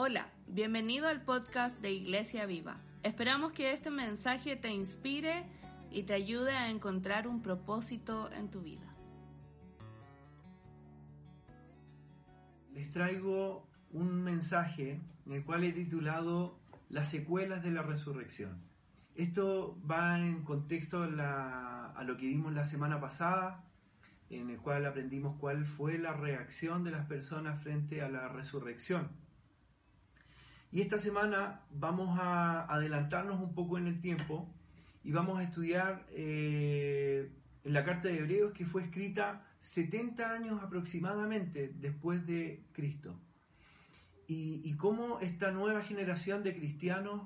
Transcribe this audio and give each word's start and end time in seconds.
Hola, 0.00 0.28
bienvenido 0.46 1.08
al 1.08 1.22
podcast 1.22 1.80
de 1.80 1.90
Iglesia 1.90 2.46
Viva. 2.46 2.76
Esperamos 3.02 3.50
que 3.50 3.72
este 3.72 3.90
mensaje 3.90 4.54
te 4.54 4.70
inspire 4.70 5.44
y 5.90 6.04
te 6.04 6.14
ayude 6.14 6.52
a 6.52 6.70
encontrar 6.70 7.26
un 7.26 7.42
propósito 7.42 8.30
en 8.30 8.48
tu 8.48 8.60
vida. 8.60 8.94
Les 12.72 12.92
traigo 12.92 13.66
un 13.90 14.22
mensaje 14.22 15.00
en 15.26 15.32
el 15.32 15.44
cual 15.44 15.64
he 15.64 15.72
titulado 15.72 16.60
Las 16.90 17.10
secuelas 17.10 17.64
de 17.64 17.72
la 17.72 17.82
resurrección. 17.82 18.62
Esto 19.16 19.76
va 19.90 20.20
en 20.20 20.44
contexto 20.44 21.02
a, 21.02 21.90
a 21.90 22.04
lo 22.04 22.16
que 22.16 22.28
vimos 22.28 22.52
la 22.52 22.64
semana 22.64 23.00
pasada, 23.00 23.64
en 24.30 24.48
el 24.48 24.58
cual 24.58 24.86
aprendimos 24.86 25.36
cuál 25.40 25.66
fue 25.66 25.98
la 25.98 26.12
reacción 26.12 26.84
de 26.84 26.92
las 26.92 27.04
personas 27.06 27.60
frente 27.64 28.00
a 28.00 28.08
la 28.08 28.28
resurrección. 28.28 29.26
Y 30.70 30.82
esta 30.82 30.98
semana 30.98 31.62
vamos 31.70 32.18
a 32.20 32.64
adelantarnos 32.72 33.40
un 33.40 33.54
poco 33.54 33.78
en 33.78 33.86
el 33.86 34.00
tiempo 34.00 34.46
y 35.02 35.12
vamos 35.12 35.38
a 35.38 35.42
estudiar 35.42 36.04
eh, 36.10 37.30
la 37.64 37.84
carta 37.84 38.08
de 38.08 38.18
Hebreos 38.18 38.52
que 38.52 38.66
fue 38.66 38.82
escrita 38.82 39.46
70 39.60 40.30
años 40.30 40.62
aproximadamente 40.62 41.72
después 41.80 42.26
de 42.26 42.62
Cristo. 42.72 43.18
Y, 44.26 44.60
y 44.62 44.74
cómo 44.74 45.20
esta 45.20 45.52
nueva 45.52 45.82
generación 45.82 46.42
de 46.42 46.54
cristianos 46.54 47.22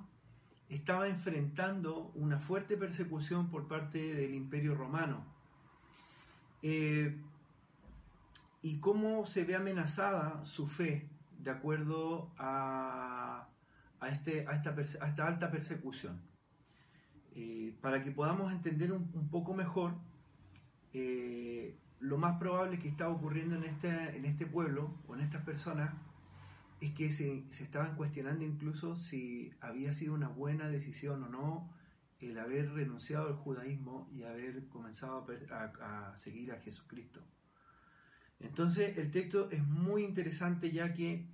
estaba 0.69 1.09
enfrentando 1.09 2.13
una 2.15 2.39
fuerte 2.39 2.77
persecución 2.77 3.51
por 3.51 3.67
parte 3.67 4.15
del 4.15 4.35
imperio 4.35 4.75
romano. 4.75 5.25
Eh, 6.63 7.17
y 8.63 8.77
cómo 8.79 9.27
se 9.27 9.45
ve 9.45 9.57
amenazada 9.57 10.45
su 10.45 10.69
fe 10.69 11.09
de 11.43 11.51
acuerdo 11.51 12.33
a, 12.39 13.49
a, 14.01 14.09
este, 14.09 14.47
a, 14.47 14.53
esta, 14.53 14.71
a 15.05 15.09
esta 15.09 15.27
alta 15.27 15.51
persecución. 15.51 16.21
Eh, 17.35 17.75
para 17.81 18.03
que 18.05 18.11
podamos 18.11 18.53
entender 18.53 18.93
un, 18.93 19.29
poco 19.31 19.55
mejor 19.55 19.95
eh, 20.93 21.79
lo 22.01 22.19
más 22.19 22.39
probable 22.39 22.79
que 22.79 22.89
estaba 22.89 23.11
ocurriendo 23.11 23.57
en 23.57 23.65
este, 23.65 24.17
en 24.17 24.25
este 24.27 24.47
pueblo 24.47 24.95
o 25.07 25.15
en 25.15 25.23
estas 25.23 25.43
personas 25.43 25.95
es 26.81 26.93
que 26.93 27.11
se, 27.11 27.45
se 27.51 27.65
estaban 27.65 27.97
cuestionando 27.97 28.45
incluso 28.45 28.97
si 28.97 29.53
había 29.61 29.93
sido 29.93 30.15
una 30.15 30.29
buena 30.29 30.69
decisión 30.69 31.23
o 31.23 31.29
no 31.29 31.71
el 32.21 32.39
haber 32.39 32.73
renunciado 32.73 33.29
al 33.29 33.35
judaísmo 33.35 34.09
y 34.13 34.25
haber 34.25 34.69
comenzado 34.69 35.27
a- 35.51 36.11
a 36.13 36.17
seguir 36.19 36.53
a 36.53 36.61
Jesucristo. 36.61 37.21
Entonces 38.41 38.99
el 38.99 39.11
texto 39.11 39.51
es 39.51 39.67
muy 39.67 40.05
interesante 40.05 40.71
ya 40.73 40.93
que 40.93 41.25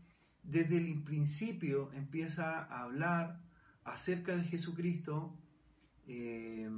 desde 0.50 0.78
el 0.78 1.02
principio 1.02 1.90
empieza 1.92 2.64
a 2.64 2.82
hablar 2.84 3.38
acerca 3.84 4.34
de 4.34 4.44
Jesucristo, 4.44 5.34
eh, 6.06 6.68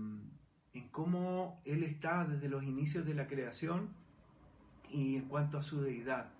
en 0.72 0.88
cómo 0.90 1.60
Él 1.64 1.84
está 1.84 2.24
desde 2.24 2.48
los 2.48 2.64
inicios 2.64 3.06
de 3.06 3.14
la 3.14 3.28
creación 3.28 3.90
y 4.88 5.16
en 5.16 5.28
cuanto 5.28 5.58
a 5.58 5.62
su 5.62 5.80
deidad. 5.80 6.30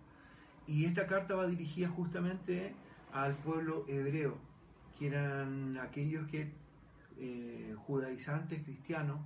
Y 0.67 0.85
esta 0.85 1.07
carta 1.07 1.35
va 1.37 1.47
dirigida 1.47 1.89
justamente 1.89 2.75
al 3.13 3.37
pueblo 3.37 3.85
hebreo, 3.89 4.39
que 4.99 5.07
eran 5.07 5.79
aquellos 5.79 6.29
que 6.29 6.53
eh, 7.19 7.75
judaizantes 7.87 8.63
cristianos 8.63 9.21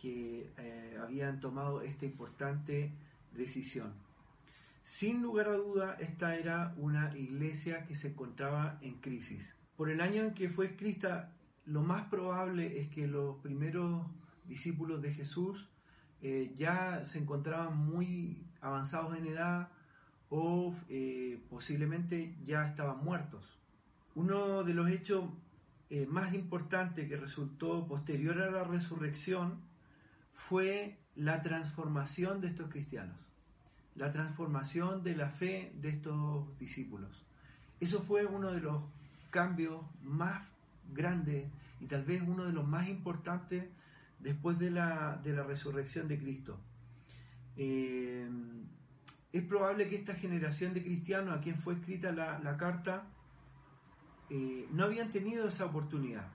que 0.00 0.50
eh, 0.56 0.98
habían 1.00 1.40
tomado 1.40 1.82
esta 1.82 2.04
importante 2.04 2.92
decisión. 3.32 3.92
Sin 4.88 5.20
lugar 5.20 5.48
a 5.48 5.56
duda, 5.58 5.96
esta 6.00 6.34
era 6.34 6.72
una 6.78 7.14
iglesia 7.14 7.84
que 7.84 7.94
se 7.94 8.08
encontraba 8.08 8.78
en 8.80 8.94
crisis. 8.94 9.54
Por 9.76 9.90
el 9.90 10.00
año 10.00 10.22
en 10.22 10.32
que 10.32 10.48
fue 10.48 10.64
escrita, 10.64 11.34
lo 11.66 11.82
más 11.82 12.06
probable 12.06 12.80
es 12.80 12.88
que 12.88 13.06
los 13.06 13.36
primeros 13.40 14.06
discípulos 14.46 15.02
de 15.02 15.12
Jesús 15.12 15.68
eh, 16.22 16.54
ya 16.56 17.04
se 17.04 17.18
encontraban 17.18 17.76
muy 17.76 18.42
avanzados 18.62 19.14
en 19.18 19.26
edad 19.26 19.68
o 20.30 20.74
eh, 20.88 21.38
posiblemente 21.50 22.34
ya 22.42 22.66
estaban 22.66 23.04
muertos. 23.04 23.58
Uno 24.14 24.64
de 24.64 24.72
los 24.72 24.88
hechos 24.88 25.26
eh, 25.90 26.06
más 26.06 26.32
importantes 26.32 27.06
que 27.06 27.16
resultó 27.18 27.86
posterior 27.86 28.40
a 28.40 28.50
la 28.50 28.64
resurrección 28.64 29.60
fue 30.32 30.96
la 31.14 31.42
transformación 31.42 32.40
de 32.40 32.46
estos 32.46 32.70
cristianos, 32.70 33.28
la 33.98 34.12
transformación 34.12 35.02
de 35.02 35.16
la 35.16 35.28
fe 35.28 35.72
de 35.74 35.90
estos 35.90 36.56
discípulos. 36.58 37.26
Eso 37.80 38.02
fue 38.02 38.24
uno 38.24 38.52
de 38.52 38.60
los 38.60 38.82
cambios 39.30 39.82
más 40.02 40.46
grandes 40.92 41.46
y 41.80 41.86
tal 41.86 42.04
vez 42.04 42.22
uno 42.26 42.44
de 42.44 42.52
los 42.52 42.66
más 42.66 42.88
importantes 42.88 43.64
después 44.20 44.58
de 44.58 44.70
la, 44.70 45.20
de 45.22 45.32
la 45.32 45.42
resurrección 45.42 46.08
de 46.08 46.18
Cristo. 46.18 46.58
Eh, 47.56 48.28
es 49.32 49.42
probable 49.42 49.88
que 49.88 49.96
esta 49.96 50.14
generación 50.14 50.74
de 50.74 50.82
cristianos 50.82 51.36
a 51.36 51.40
quien 51.40 51.56
fue 51.58 51.74
escrita 51.74 52.12
la, 52.12 52.38
la 52.38 52.56
carta 52.56 53.04
eh, 54.30 54.68
no 54.72 54.84
habían 54.84 55.10
tenido 55.10 55.48
esa 55.48 55.64
oportunidad, 55.64 56.28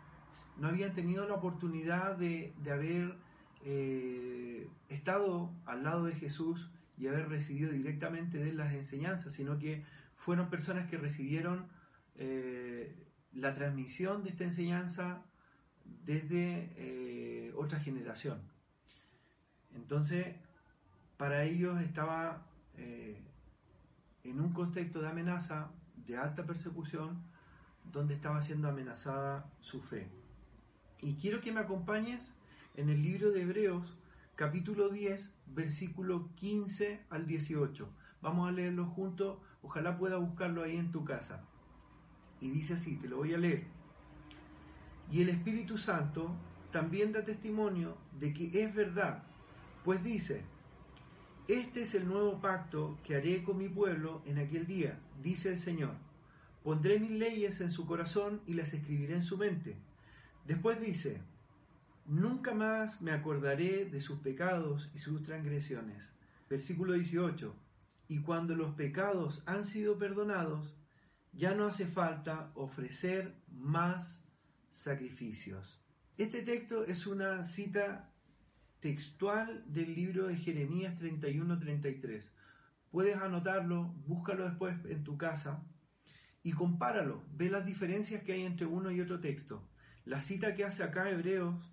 no 0.57 0.68
habían 0.68 0.94
tenido 0.94 1.28
la 1.28 1.35
oportunidad 1.35 2.18
de, 2.18 2.53
de 2.62 2.72
haber 2.72 3.16
eh, 3.63 4.68
estado 4.90 5.52
al 5.66 5.84
lado 5.84 6.06
de 6.06 6.13
Jesús 6.13 6.69
y 7.03 7.08
haber 7.09 7.28
recibido 7.28 7.69
directamente 7.69 8.38
de 8.38 8.53
las 8.53 8.74
enseñanzas, 8.74 9.34
sino 9.34 9.59
que 9.59 9.84
fueron 10.16 10.50
personas 10.50 10.90
que 10.90 10.97
recibieron 10.97 11.68
eh, 12.16 12.96
la 13.34 13.53
transmisión 13.53 14.24
de 14.24 14.30
esta 14.30 14.46
enseñanza 14.46 15.22
desde 15.84 16.72
eh, 16.78 17.53
otra 17.58 17.81
generación. 17.81 18.41
Entonces, 19.75 20.34
para 21.18 21.44
ellos 21.44 21.81
estaba 21.81 22.47
eh, 22.78 23.22
en 24.24 24.40
un 24.40 24.53
contexto 24.53 25.02
de 25.02 25.09
amenaza, 25.09 25.72
de 26.08 26.16
alta 26.16 26.46
persecución, 26.46 27.22
donde 27.91 28.14
estaba 28.14 28.41
siendo 28.41 28.70
amenazada 28.70 29.52
su 29.59 29.81
fe. 29.81 30.08
Y 31.02 31.16
quiero 31.16 31.41
que 31.41 31.52
me 31.52 31.59
acompañes 31.59 32.31
en 32.78 32.88
el 32.88 33.03
libro 33.03 33.31
de 33.31 33.41
Hebreos, 33.41 33.97
capítulo 34.35 34.89
10, 34.89 35.31
versículo 35.47 36.29
15 36.35 37.01
al 37.09 37.27
18. 37.27 37.88
Vamos 38.21 38.49
a 38.49 38.51
leerlo 38.51 38.85
juntos, 38.85 39.38
ojalá 39.61 39.97
pueda 39.97 40.17
buscarlo 40.17 40.63
ahí 40.63 40.77
en 40.77 40.91
tu 40.91 41.05
casa. 41.05 41.44
Y 42.41 42.49
dice 42.49 42.73
así, 42.73 42.95
te 42.95 43.07
lo 43.07 43.17
voy 43.17 43.33
a 43.33 43.38
leer. 43.38 43.66
Y 45.11 45.22
el 45.22 45.29
Espíritu 45.29 45.77
Santo 45.77 46.35
también 46.72 47.11
da 47.11 47.23
testimonio 47.23 47.95
de 48.19 48.33
que 48.33 48.63
es 48.63 48.73
verdad, 48.73 49.23
pues 49.83 50.03
dice, 50.03 50.41
este 51.47 51.83
es 51.83 51.93
el 51.93 52.07
nuevo 52.07 52.41
pacto 52.41 52.97
que 53.03 53.16
haré 53.16 53.43
con 53.43 53.57
mi 53.57 53.69
pueblo 53.69 54.23
en 54.25 54.39
aquel 54.39 54.66
día, 54.66 54.97
dice 55.22 55.49
el 55.49 55.59
Señor. 55.59 55.93
Pondré 56.63 56.99
mis 56.99 57.11
leyes 57.11 57.61
en 57.61 57.69
su 57.69 57.85
corazón 57.85 58.41
y 58.47 58.53
las 58.53 58.73
escribiré 58.73 59.13
en 59.13 59.22
su 59.22 59.38
mente. 59.38 59.75
Después 60.47 60.79
dice, 60.79 61.22
nunca 62.06 62.53
más 62.53 63.02
me 63.02 63.12
acordaré 63.12 63.86
de 63.86 64.02
sus 64.02 64.19
pecados 64.19 64.90
y 64.94 65.00
sus 65.00 65.24
transgresiones. 65.24 66.12
Versículo 66.50 66.94
18. 66.94 67.56
Y 68.08 68.19
cuando 68.19 68.56
los 68.56 68.74
pecados 68.75 69.44
han 69.46 69.66
sido 69.66 69.97
perdonados, 69.97 70.75
ya 71.31 71.56
no 71.56 71.66
hace 71.66 71.88
falta 71.88 72.52
ofrecer 72.53 73.36
más 73.50 74.22
sacrificios. 74.69 75.80
Este 76.18 76.41
texto 76.44 76.86
es 76.86 77.08
una 77.08 77.44
cita 77.44 78.12
textual 78.80 79.64
del 79.66 79.96
libro 79.96 80.28
de 80.28 80.35
Jeremías 80.35 81.00
31-33. 81.00 82.30
Puedes 82.91 83.16
anotarlo, 83.16 83.94
búscalo 84.06 84.44
después 84.44 84.76
en 84.85 85.03
tu 85.03 85.17
casa 85.17 85.64
y 86.44 86.52
compáralo, 86.52 87.23
ve 87.34 87.49
las 87.49 87.66
diferencias 87.66 88.23
que 88.23 88.34
hay 88.34 88.44
entre 88.44 88.67
uno 88.67 88.91
y 88.91 89.02
otro 89.02 89.20
texto. 89.20 89.64
La 90.06 90.20
cita 90.20 90.53
que 90.53 90.66
hace 90.66 90.84
acá 90.84 91.09
Hebreos 91.09 91.72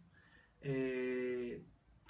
eh, 0.62 1.62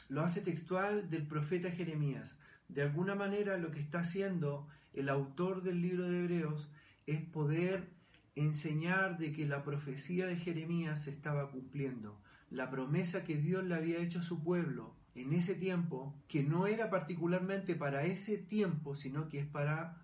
lo 0.09 0.23
hace 0.23 0.41
textual 0.41 1.09
del 1.11 1.27
profeta 1.27 1.71
Jeremías. 1.71 2.37
De 2.69 2.83
alguna 2.83 3.15
manera 3.15 3.57
lo 3.57 3.71
que 3.71 3.81
está 3.81 4.01
haciendo 4.01 4.69
el 4.93 5.09
autor 5.09 5.63
del 5.63 5.81
libro 5.81 6.09
de 6.09 6.21
Hebreos 6.21 6.71
es 7.07 7.21
poder 7.23 7.89
enseñar 8.37 9.19
de 9.19 9.33
que 9.33 9.47
la 9.47 9.63
profecía 9.63 10.27
de 10.27 10.37
Jeremías 10.37 11.03
se 11.05 11.11
estaba 11.11 11.51
cumpliendo. 11.51 12.19
La 12.51 12.71
promesa 12.71 13.25
que 13.25 13.37
Dios 13.37 13.65
le 13.65 13.75
había 13.75 13.99
hecho 13.99 14.21
a 14.21 14.25
su 14.25 14.43
pueblo 14.43 14.95
en 15.15 15.33
ese 15.33 15.55
tiempo, 15.55 16.15
que 16.29 16.43
no 16.43 16.67
era 16.67 16.91
particularmente 16.91 17.75
para 17.75 18.05
ese 18.05 18.39
tiempo, 18.39 18.95
sino 18.95 19.29
que 19.29 19.41
es 19.41 19.47
para 19.47 20.01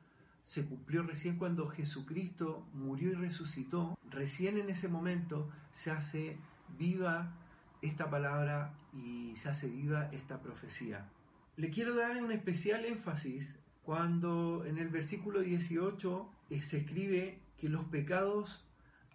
se 0.46 0.64
cumplió 0.64 1.02
recién 1.02 1.36
cuando 1.36 1.68
Jesucristo 1.68 2.64
murió 2.72 3.10
y 3.10 3.14
resucitó, 3.14 3.98
recién 4.08 4.58
en 4.58 4.70
ese 4.70 4.88
momento 4.88 5.50
se 5.72 5.90
hace 5.90 6.36
viva 6.78 7.32
esta 7.82 8.10
palabra 8.10 8.74
y 8.92 9.34
se 9.36 9.48
hace 9.48 9.68
viva 9.68 10.08
esta 10.12 10.40
profecía. 10.40 11.08
Le 11.56 11.70
quiero 11.70 11.94
dar 11.94 12.22
un 12.22 12.32
especial 12.32 12.84
énfasis 12.84 13.58
cuando 13.82 14.64
en 14.66 14.78
el 14.78 14.88
versículo 14.88 15.40
18 15.40 16.30
eh, 16.50 16.62
se 16.62 16.78
escribe 16.78 17.40
que 17.56 17.68
los 17.68 17.84
pecados 17.84 18.66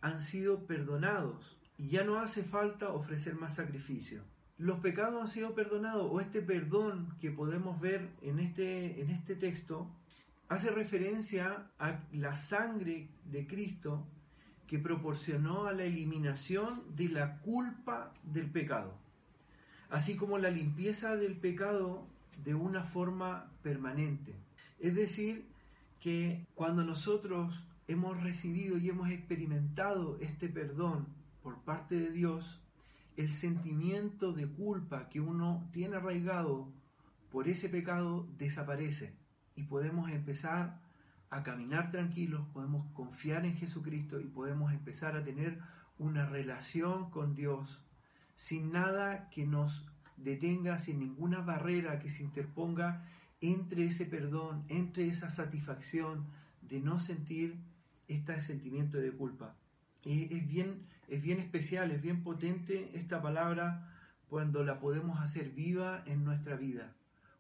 han 0.02 0.22
sido 0.22 0.66
perdonados 0.66 1.58
y 1.78 1.90
ya 1.90 2.04
no 2.04 2.18
hace 2.20 2.44
falta 2.44 2.90
ofrecer 2.90 3.36
más 3.36 3.56
sacrificio. 3.56 4.24
Los 4.58 4.80
pecados 4.80 5.22
han 5.22 5.28
sido 5.28 5.56
perdonados 5.56 6.08
o 6.10 6.22
este 6.22 6.42
perdón 6.42 7.16
que 7.20 7.32
podemos 7.32 7.80
ver 7.80 8.10
en 8.22 8.40
este, 8.40 9.02
en 9.02 9.10
este 9.10 9.36
texto 9.36 9.92
hace 10.48 10.70
referencia 10.70 11.72
a 11.80 12.00
la 12.12 12.36
sangre 12.36 13.10
de 13.26 13.48
Cristo 13.48 14.08
que 14.72 14.80
proporcionó 14.80 15.66
a 15.66 15.74
la 15.74 15.84
eliminación 15.84 16.96
de 16.96 17.10
la 17.10 17.40
culpa 17.40 18.14
del 18.24 18.50
pecado, 18.50 18.94
así 19.90 20.16
como 20.16 20.38
la 20.38 20.50
limpieza 20.50 21.18
del 21.18 21.36
pecado 21.36 22.08
de 22.46 22.56
una 22.56 22.86
forma 22.86 23.52
permanente. 23.64 24.34
Es 24.80 24.96
decir, 24.96 25.46
que 26.00 26.48
cuando 26.56 26.86
nosotros 26.86 27.62
hemos 27.90 28.24
recibido 28.24 28.78
y 28.78 28.88
hemos 28.88 29.10
experimentado 29.10 30.18
este 30.22 30.48
perdón 30.48 31.06
por 31.44 31.58
parte 31.64 31.96
de 31.96 32.10
Dios, 32.10 32.62
el 33.18 33.30
sentimiento 33.30 34.32
de 34.32 34.48
culpa 34.48 35.10
que 35.10 35.20
uno 35.20 35.68
tiene 35.74 35.98
arraigado 35.98 36.72
por 37.30 37.50
ese 37.50 37.68
pecado 37.68 38.26
desaparece 38.38 39.14
y 39.54 39.64
podemos 39.64 40.10
empezar 40.10 40.80
a 41.32 41.44
caminar 41.44 41.92
tranquilos, 41.92 42.46
podemos 42.54 42.86
confiar 42.94 43.46
en 43.46 43.56
Jesucristo 43.56 44.20
y 44.20 44.26
podemos 44.26 44.74
empezar 44.74 45.16
a 45.16 45.24
tener 45.24 45.60
una 45.98 46.26
relación 46.26 47.10
con 47.10 47.36
Dios 47.36 47.82
sin 48.36 48.72
nada 48.72 49.30
que 49.30 49.48
nos 49.48 49.86
detenga, 50.18 50.78
sin 50.78 51.00
ninguna 51.00 51.40
barrera 51.40 52.00
que 52.00 52.10
se 52.10 52.24
interponga 52.24 53.06
entre 53.40 53.86
ese 53.86 54.06
perdón, 54.06 54.66
entre 54.68 55.08
esa 55.08 55.30
satisfacción 55.30 56.26
de 56.62 56.82
no 56.82 57.00
sentir 57.00 57.56
este 58.10 58.42
sentimiento 58.42 58.98
de 58.98 59.12
culpa. 59.12 59.56
Es 60.04 60.48
bien, 60.48 60.86
es 61.08 61.22
bien 61.22 61.40
especial, 61.40 61.92
es 61.92 62.02
bien 62.02 62.24
potente 62.24 62.92
esta 62.94 63.22
palabra 63.22 63.90
cuando 64.28 64.66
la 64.66 64.80
podemos 64.80 65.22
hacer 65.22 65.52
viva 65.52 66.04
en 66.06 66.26
nuestra 66.26 66.58
vida, 66.58 66.94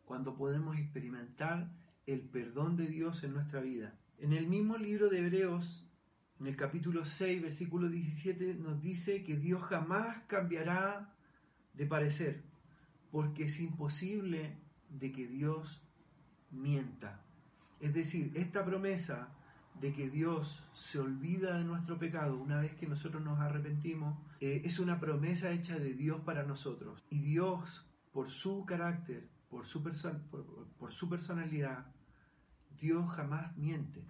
cuando 0.05 0.35
podemos 0.35 0.77
experimentar 0.77 1.67
el 2.07 2.21
perdón 2.21 2.77
de 2.77 2.87
Dios 2.87 3.23
en 3.23 3.33
nuestra 3.33 3.61
vida. 3.61 3.97
En 4.17 4.33
el 4.33 4.47
mismo 4.47 4.77
libro 4.77 5.09
de 5.09 5.19
Hebreos, 5.19 5.87
en 6.39 6.47
el 6.47 6.55
capítulo 6.55 7.05
6, 7.05 7.41
versículo 7.41 7.89
17, 7.89 8.55
nos 8.55 8.81
dice 8.81 9.23
que 9.23 9.37
Dios 9.37 9.61
jamás 9.63 10.23
cambiará 10.27 11.13
de 11.73 11.85
parecer, 11.85 12.43
porque 13.11 13.45
es 13.45 13.59
imposible 13.59 14.57
de 14.89 15.11
que 15.11 15.27
Dios 15.27 15.81
mienta. 16.51 17.23
Es 17.79 17.93
decir, 17.93 18.31
esta 18.35 18.65
promesa 18.65 19.29
de 19.79 19.93
que 19.93 20.09
Dios 20.09 20.63
se 20.73 20.99
olvida 20.99 21.57
de 21.57 21.63
nuestro 21.63 21.97
pecado 21.97 22.37
una 22.37 22.61
vez 22.61 22.75
que 22.75 22.87
nosotros 22.87 23.23
nos 23.23 23.39
arrepentimos, 23.39 24.17
eh, 24.39 24.61
es 24.65 24.79
una 24.79 24.99
promesa 24.99 25.51
hecha 25.51 25.79
de 25.79 25.93
Dios 25.93 26.21
para 26.21 26.43
nosotros. 26.43 27.03
Y 27.09 27.19
Dios, 27.19 27.87
por 28.11 28.29
su 28.29 28.65
carácter, 28.65 29.27
por 29.51 29.67
su, 29.67 29.83
por 30.79 30.91
su 30.91 31.07
personalidad, 31.07 31.85
Dios 32.79 33.07
jamás 33.11 33.55
miente. 33.55 34.03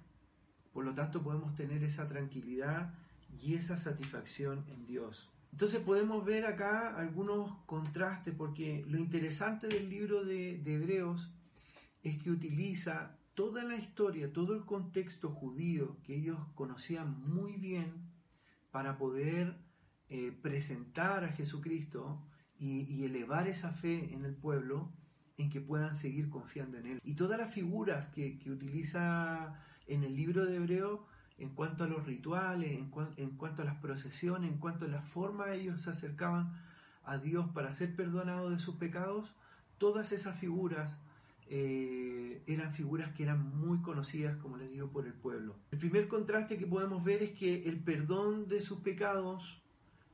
Por 0.72 0.86
lo 0.86 0.94
tanto, 0.94 1.22
podemos 1.22 1.54
tener 1.56 1.84
esa 1.84 2.08
tranquilidad 2.08 2.94
y 3.42 3.56
esa 3.56 3.76
satisfacción 3.76 4.64
en 4.70 4.86
Dios. 4.86 5.30
Entonces 5.52 5.82
podemos 5.82 6.24
ver 6.24 6.46
acá 6.46 6.96
algunos 6.96 7.52
contrastes, 7.66 8.34
porque 8.34 8.86
lo 8.88 8.98
interesante 8.98 9.68
del 9.68 9.90
libro 9.90 10.24
de, 10.24 10.60
de 10.60 10.76
Hebreos 10.76 11.30
es 12.04 12.18
que 12.24 12.32
utiliza 12.32 13.18
toda 13.34 13.64
la 13.64 13.76
historia, 13.76 14.32
todo 14.32 14.54
el 14.54 14.64
contexto 14.64 15.30
judío 15.30 15.98
que 16.04 16.16
ellos 16.16 16.40
conocían 16.56 17.22
muy 17.28 17.58
bien 17.58 18.10
para 18.72 18.98
poder 18.98 19.58
eh, 20.10 20.38
presentar 20.42 21.24
a 21.24 21.30
Jesucristo 21.30 22.22
y, 22.60 23.04
elevar 23.06 23.48
esa 23.48 23.72
fe 23.72 24.14
en 24.14 24.24
el 24.24 24.36
pueblo 24.36 24.92
en 25.38 25.50
que 25.50 25.62
puedan 25.62 25.96
seguir 25.96 26.30
confiando 26.30 26.78
en 26.78 26.86
Él. 26.86 27.02
Y 27.04 27.16
todas 27.16 27.40
las 27.40 27.54
figuras 27.54 28.08
que, 28.10 28.40
utiliza 28.46 29.56
en 29.88 30.04
el 30.04 30.16
libro 30.16 30.46
de 30.46 30.56
Hebreo 30.56 31.06
en 31.38 31.50
cuanto 31.50 31.84
a 31.84 31.88
los 31.88 32.06
rituales, 32.06 32.72
en, 32.72 33.32
cuanto 33.32 33.62
a 33.62 33.66
las 33.66 33.78
procesiones, 33.78 34.52
en 34.52 34.58
cuanto 34.58 34.86
a 34.86 34.90
la 34.90 35.02
forma 35.02 35.54
ellos 35.54 35.82
se 35.82 35.90
acercaban 35.90 36.54
a 37.04 37.18
Dios 37.18 37.50
para 37.54 37.72
ser 37.72 37.96
perdonados 37.96 38.52
de 38.52 38.60
sus 38.60 38.76
pecados, 38.76 39.34
todas 39.80 40.12
esas 40.12 40.38
figuras 40.40 41.00
eh, 41.50 42.44
eran 42.46 42.74
figuras 42.74 43.12
que 43.14 43.24
eran 43.24 43.58
muy 43.58 43.82
conocidas, 43.82 44.38
como 44.38 44.58
les 44.58 44.72
digo, 44.72 44.90
por 44.92 45.08
el 45.08 45.14
pueblo. 45.14 45.56
El 45.72 45.80
primer 45.80 46.08
contraste 46.08 46.58
que 46.58 46.68
podemos 46.68 47.04
ver 47.04 47.24
es 47.24 47.32
que 47.32 47.64
el 47.64 47.80
perdón 47.80 48.48
de 48.48 48.62
sus 48.62 48.80
pecados 48.80 49.62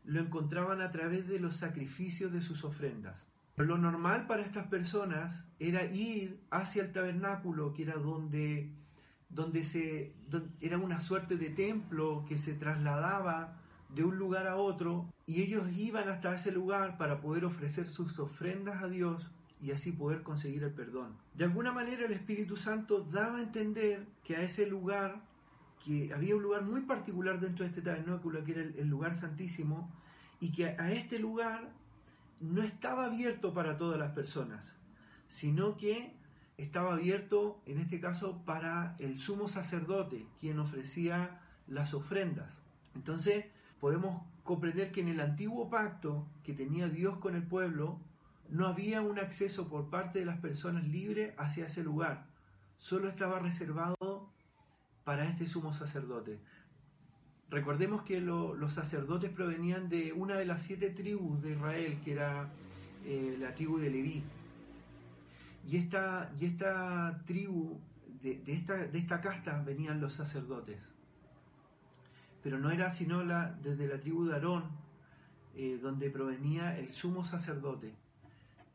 lo 0.06 0.22
encontraban 0.22 0.82
a 0.82 0.90
través 0.92 1.28
de 1.28 1.40
los 1.40 1.58
sacrificios 1.58 2.32
de 2.32 2.42
sus 2.42 2.64
ofrendas. 2.64 3.28
Lo 3.58 3.78
normal 3.80 4.28
para 4.28 4.44
estas 4.44 4.68
personas 4.68 5.44
era 5.60 5.84
ir 5.86 6.40
hacia 6.52 6.84
el 6.84 6.92
tabernáculo, 6.92 7.74
que 7.74 7.84
era 7.84 7.96
donde, 7.96 8.72
donde 9.30 9.64
se, 9.64 10.14
era 10.62 10.78
una 10.78 11.00
suerte 11.00 11.38
de 11.38 11.50
templo 11.50 12.24
que 12.28 12.38
se 12.38 12.54
trasladaba 12.54 13.58
de 13.90 14.04
un 14.04 14.18
lugar 14.18 14.48
a 14.48 14.58
otro, 14.58 15.12
y 15.26 15.42
ellos 15.42 15.66
iban 15.76 16.08
hasta 16.08 16.36
ese 16.36 16.52
lugar 16.52 16.98
para 16.98 17.20
poder 17.20 17.46
ofrecer 17.46 17.90
sus 17.90 18.20
ofrendas 18.20 18.84
a 18.84 18.88
Dios 18.88 19.32
y 19.60 19.72
así 19.72 19.92
poder 19.92 20.22
conseguir 20.22 20.64
el 20.64 20.72
perdón. 20.72 21.18
De 21.34 21.46
alguna 21.46 21.72
manera 21.72 22.06
el 22.06 22.12
Espíritu 22.12 22.58
Santo 22.58 23.02
daba 23.02 23.40
a 23.40 23.42
entender 23.42 24.06
que 24.24 24.36
a 24.36 24.44
ese 24.44 24.68
lugar, 24.68 25.22
que 25.84 26.14
había 26.14 26.36
un 26.36 26.44
lugar 26.44 26.64
muy 26.64 26.82
particular 26.82 27.40
dentro 27.40 27.66
de 27.66 27.70
este 27.70 27.82
tabernáculo, 27.82 28.44
que 28.44 28.52
era 28.52 28.62
el, 28.62 28.88
lugar 28.88 29.16
santísimo, 29.16 29.92
y 30.40 30.52
que 30.52 30.68
a 30.68 30.92
este 30.92 31.18
lugar 31.18 31.72
no 32.40 32.62
estaba 32.64 33.06
abierto 33.06 33.54
para 33.54 33.78
todas 33.78 34.00
las 34.00 34.12
personas, 34.12 34.76
sino 35.28 35.78
que 35.78 36.16
estaba 36.58 36.94
abierto, 36.94 37.62
en 37.66 37.80
este 37.80 38.00
caso, 38.00 38.42
para 38.46 38.96
el 39.00 39.20
sumo 39.20 39.48
sacerdote, 39.48 40.26
quien 40.40 40.60
ofrecía 40.60 41.42
las 41.68 41.94
ofrendas. 41.94 42.52
Entonces, 42.96 43.46
podemos 43.80 44.24
comprender 44.44 44.92
que 44.92 45.02
en 45.02 45.10
el 45.10 45.20
antiguo 45.20 45.70
pacto 45.70 46.26
que 46.44 46.54
tenía 46.54 46.88
Dios 46.88 47.18
con 47.18 47.36
el 47.36 47.44
pueblo, 47.44 48.00
no 48.50 48.66
había 48.66 49.02
un 49.02 49.20
acceso 49.20 49.68
por 49.68 49.90
parte 49.90 50.20
de 50.20 50.26
las 50.26 50.40
personas 50.40 50.88
libre 50.88 51.36
hacia 51.38 51.68
ese 51.68 51.84
lugar. 51.84 52.26
Solo 52.78 53.10
estaba 53.10 53.40
reservado 53.40 54.30
para 55.04 55.26
este 55.26 55.48
sumo 55.48 55.74
sacerdote. 55.74 56.40
Recordemos 57.50 58.02
que 58.02 58.20
los 58.20 58.74
sacerdotes 58.74 59.30
provenían 59.30 59.88
de 59.88 60.12
una 60.12 60.36
de 60.36 60.46
las 60.46 60.62
siete 60.62 60.90
tribus 60.90 61.42
de 61.42 61.52
Israel, 61.52 61.98
que 62.04 62.12
era 62.12 62.50
eh, 63.06 63.38
la 63.40 63.56
tribu 63.56 63.78
de 63.78 63.90
Leví. 63.90 64.22
Y 65.66 65.78
esta, 65.78 66.30
y 66.40 66.46
esta 66.46 67.22
tribu, 67.26 67.80
de, 68.22 68.42
esta, 68.48 68.76
de 68.76 69.00
esta 69.00 69.22
casta 69.22 69.62
venían 69.62 70.02
los 70.02 70.14
sacerdotes. 70.14 70.78
Pero 72.44 72.60
no 72.60 72.70
era 72.70 72.92
sino 72.92 73.24
la, 73.24 73.52
desde 73.64 73.88
la 73.88 74.00
tribu 74.00 74.26
de 74.26 74.34
Aarón, 74.34 74.66
eh, 75.56 75.80
donde 75.82 76.10
provenía 76.10 76.78
el 76.78 76.92
sumo 76.92 77.24
sacerdote 77.24 77.96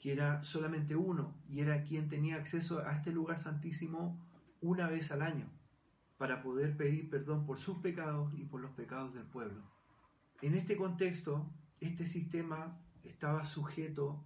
que 0.01 0.13
era 0.13 0.43
solamente 0.43 0.97
uno 0.97 1.33
y 1.49 1.61
era 1.61 1.85
quien 1.85 2.09
tenía 2.09 2.35
acceso 2.35 2.81
a 2.81 2.97
este 2.97 3.13
lugar 3.13 3.39
santísimo 3.39 4.19
una 4.61 4.89
vez 4.89 5.13
al 5.13 5.23
año 5.23 5.47
para 6.23 6.41
poder 6.41 6.77
pedir 6.77 7.11
perdón 7.11 7.45
por 7.45 7.59
sus 7.59 7.79
pecados 7.79 8.33
y 8.35 8.45
por 8.45 8.61
los 8.61 8.71
pecados 8.71 9.13
del 9.13 9.25
pueblo. 9.25 9.61
En 10.41 10.55
este 10.55 10.77
contexto, 10.77 11.53
este 11.81 12.07
sistema 12.07 12.81
estaba 13.03 13.45
sujeto 13.45 14.25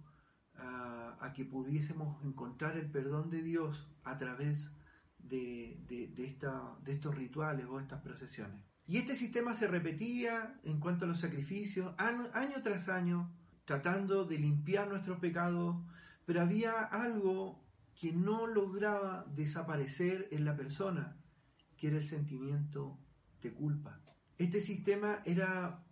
a, 0.53 1.33
que 1.33 1.43
pudiésemos 1.43 2.23
encontrar 2.23 2.77
el 2.77 2.91
perdón 2.91 3.31
de 3.31 3.41
Dios 3.41 3.91
a 4.03 4.15
través 4.15 4.69
de, 5.17 5.81
estos 6.85 7.15
rituales 7.15 7.65
o 7.65 7.79
estas 7.79 8.03
procesiones. 8.03 8.63
Y 8.85 8.97
este 8.97 9.15
sistema 9.15 9.55
se 9.55 9.65
repetía 9.65 10.59
en 10.65 10.79
cuanto 10.79 11.05
a 11.05 11.07
los 11.07 11.19
sacrificios 11.19 11.95
año 11.97 12.61
tras 12.61 12.89
año, 12.89 13.33
tratando 13.65 14.23
de 14.23 14.37
limpiar 14.37 14.87
nuestros 14.87 15.17
pecados, 15.17 15.83
pero 16.27 16.43
había 16.43 16.73
algo 16.79 17.65
que 17.95 18.11
no 18.13 18.45
lograba 18.45 19.25
desaparecer 19.33 20.27
en 20.29 20.45
la 20.45 20.55
persona, 20.55 21.17
que 21.77 21.87
era 21.87 21.97
el 21.97 22.03
sentimiento 22.03 22.97
de 23.41 23.53
culpa. 23.53 23.99
Este 24.37 24.61
sistema 24.61 25.21
era, 25.25 25.83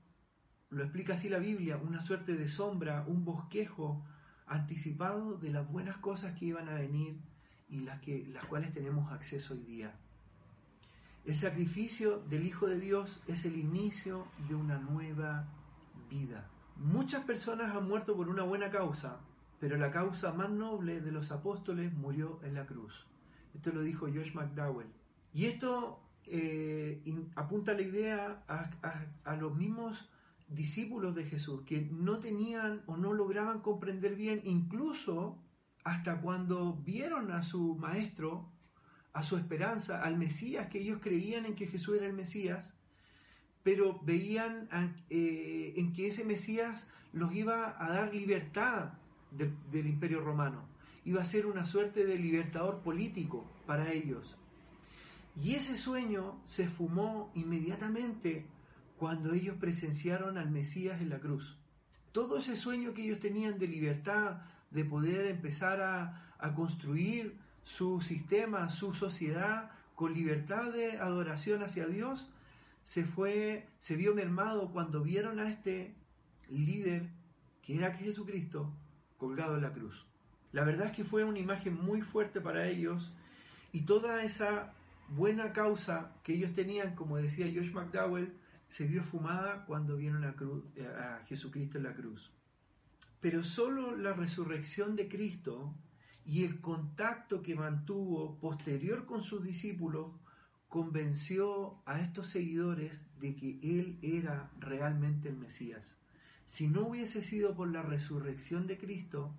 lo 0.70 0.84
explica 0.84 1.14
así 1.14 1.30
la 1.30 1.40
Biblia, 1.40 1.78
una 1.78 2.02
suerte 2.02 2.36
de 2.36 2.48
sombra, 2.48 3.06
un 3.08 3.26
bosquejo 3.26 4.04
anticipado 4.48 5.38
de 5.38 5.52
las 5.52 5.68
buenas 5.70 5.98
cosas 5.98 6.38
que 6.38 6.46
iban 6.46 6.70
a 6.70 6.76
venir 6.76 7.20
y 7.68 7.82
las, 7.82 8.00
que, 8.02 8.26
las 8.28 8.46
cuales 8.46 8.74
tenemos 8.74 9.12
acceso 9.12 9.54
hoy 9.54 9.62
día. 9.62 9.96
El 11.26 11.36
sacrificio 11.36 12.20
del 12.30 12.46
Hijo 12.46 12.68
de 12.68 12.80
Dios 12.80 13.22
es 13.28 13.46
el 13.46 13.58
inicio 13.58 14.28
de 14.48 14.54
una 14.54 14.78
nueva 14.78 15.48
vida. 16.08 16.48
Muchas 16.76 17.24
personas 17.24 17.76
han 17.76 17.88
muerto 17.88 18.16
por 18.16 18.30
una 18.30 18.44
buena 18.44 18.70
causa, 18.70 19.20
pero 19.60 19.78
la 19.78 19.90
causa 19.92 20.34
más 20.34 20.52
noble 20.52 21.02
de 21.02 21.12
los 21.12 21.32
apóstoles 21.32 21.94
murió 21.94 22.40
en 22.44 22.54
la 22.54 22.68
cruz. 22.68 23.08
Esto 23.56 23.72
lo 23.72 23.82
dijo 23.82 24.06
Josh 24.06 24.34
McDowell. 24.36 24.88
Y 25.36 25.48
esto 25.48 26.00
eh, 26.28 27.04
apunta 27.36 27.74
la 27.74 27.82
idea 27.82 28.46
a, 28.48 29.36
los 29.36 29.54
mismos 29.54 30.10
discípulos 30.48 31.14
de 31.14 31.26
Jesús, 31.26 31.64
que 31.66 31.82
no 31.92 32.20
tenían 32.20 32.84
o 32.86 32.96
no 32.96 33.12
lograban 33.12 33.60
comprender 33.60 34.16
bien, 34.16 34.40
incluso 34.46 35.38
hasta 35.84 36.22
cuando 36.22 36.76
vieron 36.86 37.32
a 37.32 37.44
su 37.44 37.76
maestro, 37.76 38.50
a 39.12 39.24
su 39.24 39.36
esperanza, 39.36 40.02
al 40.04 40.18
Mesías, 40.18 40.68
que 40.70 40.80
ellos 40.80 41.00
creían 41.02 41.46
en 41.46 41.56
que 41.56 41.68
Jesús 41.68 41.98
era 41.98 42.08
el 42.08 42.14
Mesías, 42.14 42.74
pero 43.62 44.00
veían 44.04 44.70
eh, 45.10 45.74
en 45.76 45.92
que 45.92 46.08
ese 46.08 46.24
Mesías 46.24 46.88
los 47.12 47.36
iba 47.36 47.76
a 47.78 47.90
dar 47.90 48.16
libertad 48.16 48.94
del 49.32 49.86
imperio 49.86 50.22
romano, 50.22 50.66
iba 51.04 51.22
a 51.22 51.26
ser 51.26 51.46
una 51.46 51.66
suerte 51.66 52.06
de 52.06 52.18
libertador 52.18 52.80
político 52.80 53.44
para 53.66 53.92
ellos. 53.92 54.38
Y 55.36 55.56
ese 55.56 55.78
sueño 55.78 56.40
se 56.46 56.64
esfumó 56.64 57.32
inmediatamente 57.36 58.46
cuando 58.98 59.34
ellos 59.34 59.58
presenciaron 59.58 60.38
al 60.38 60.50
Mesías 60.50 61.02
en 61.02 61.10
la 61.10 61.20
cruz. 61.20 61.58
Todo 62.12 62.38
ese 62.38 62.56
sueño 62.56 62.94
que 62.94 63.04
ellos 63.04 63.20
tenían 63.20 63.60
de 63.60 63.68
libertad, 63.68 64.42
de 64.72 64.86
poder 64.86 65.26
empezar 65.26 65.82
a, 65.82 66.34
a 66.40 66.54
construir 66.54 67.38
su 67.64 68.00
sistema, 68.00 68.70
su 68.70 68.94
sociedad, 68.94 69.72
con 69.96 70.14
libertad 70.14 70.72
de 70.72 71.00
adoración 71.00 71.64
hacia 71.64 71.88
Dios, 71.88 72.30
se 72.84 73.04
fue, 73.04 73.68
se 73.80 73.96
vio 73.96 74.14
mermado 74.14 74.70
cuando 74.72 75.02
vieron 75.02 75.40
a 75.40 75.50
este 75.50 75.96
líder, 76.50 77.10
que 77.62 77.76
era 77.76 77.94
Jesucristo, 77.94 78.72
colgado 79.18 79.56
en 79.56 79.64
la 79.64 79.74
cruz. 79.74 80.06
La 80.52 80.64
verdad 80.64 80.88
es 80.88 80.92
que 80.94 81.04
fue 81.04 81.24
una 81.24 81.40
imagen 81.40 81.74
muy 81.74 82.02
fuerte 82.02 82.40
para 82.40 82.68
ellos 82.68 83.12
y 83.72 83.82
toda 83.82 84.24
esa 84.24 84.74
buena 85.10 85.54
causa 85.54 86.14
que 86.24 86.34
ellos 86.34 86.54
tenían, 86.54 86.96
como 86.96 87.18
decía 87.18 87.52
Josh 87.54 87.72
McDowell, 87.72 88.34
se 88.68 88.86
vio 88.86 89.04
fumada 89.04 89.66
cuando 89.66 89.98
vieron 89.98 90.24
a, 90.24 90.36
eh, 90.76 90.88
a 90.88 91.24
Jesucristo 91.28 91.78
en 91.78 91.84
la 91.84 91.94
cruz. 91.94 92.32
Pero 93.22 93.44
solo 93.44 93.96
la 93.96 94.14
resurrección 94.14 94.96
de 94.96 95.08
Cristo 95.08 95.74
y 96.26 96.44
el 96.44 96.60
contacto 96.60 97.42
que 97.42 97.56
mantuvo 97.56 98.40
posterior 98.40 99.06
con 99.06 99.22
sus 99.22 99.44
discípulos 99.44 100.12
convenció 100.68 101.82
a 101.86 102.02
estos 102.02 102.28
seguidores 102.28 103.06
de 103.20 103.36
que 103.36 103.60
Él 103.62 103.98
era 104.02 104.52
realmente 104.60 105.30
el 105.30 105.38
Mesías. 105.38 105.96
Si 106.48 106.68
no 106.68 106.88
hubiese 106.88 107.24
sido 107.24 107.56
por 107.56 107.72
la 107.72 107.82
resurrección 107.82 108.68
de 108.68 108.78
Cristo, 108.78 109.34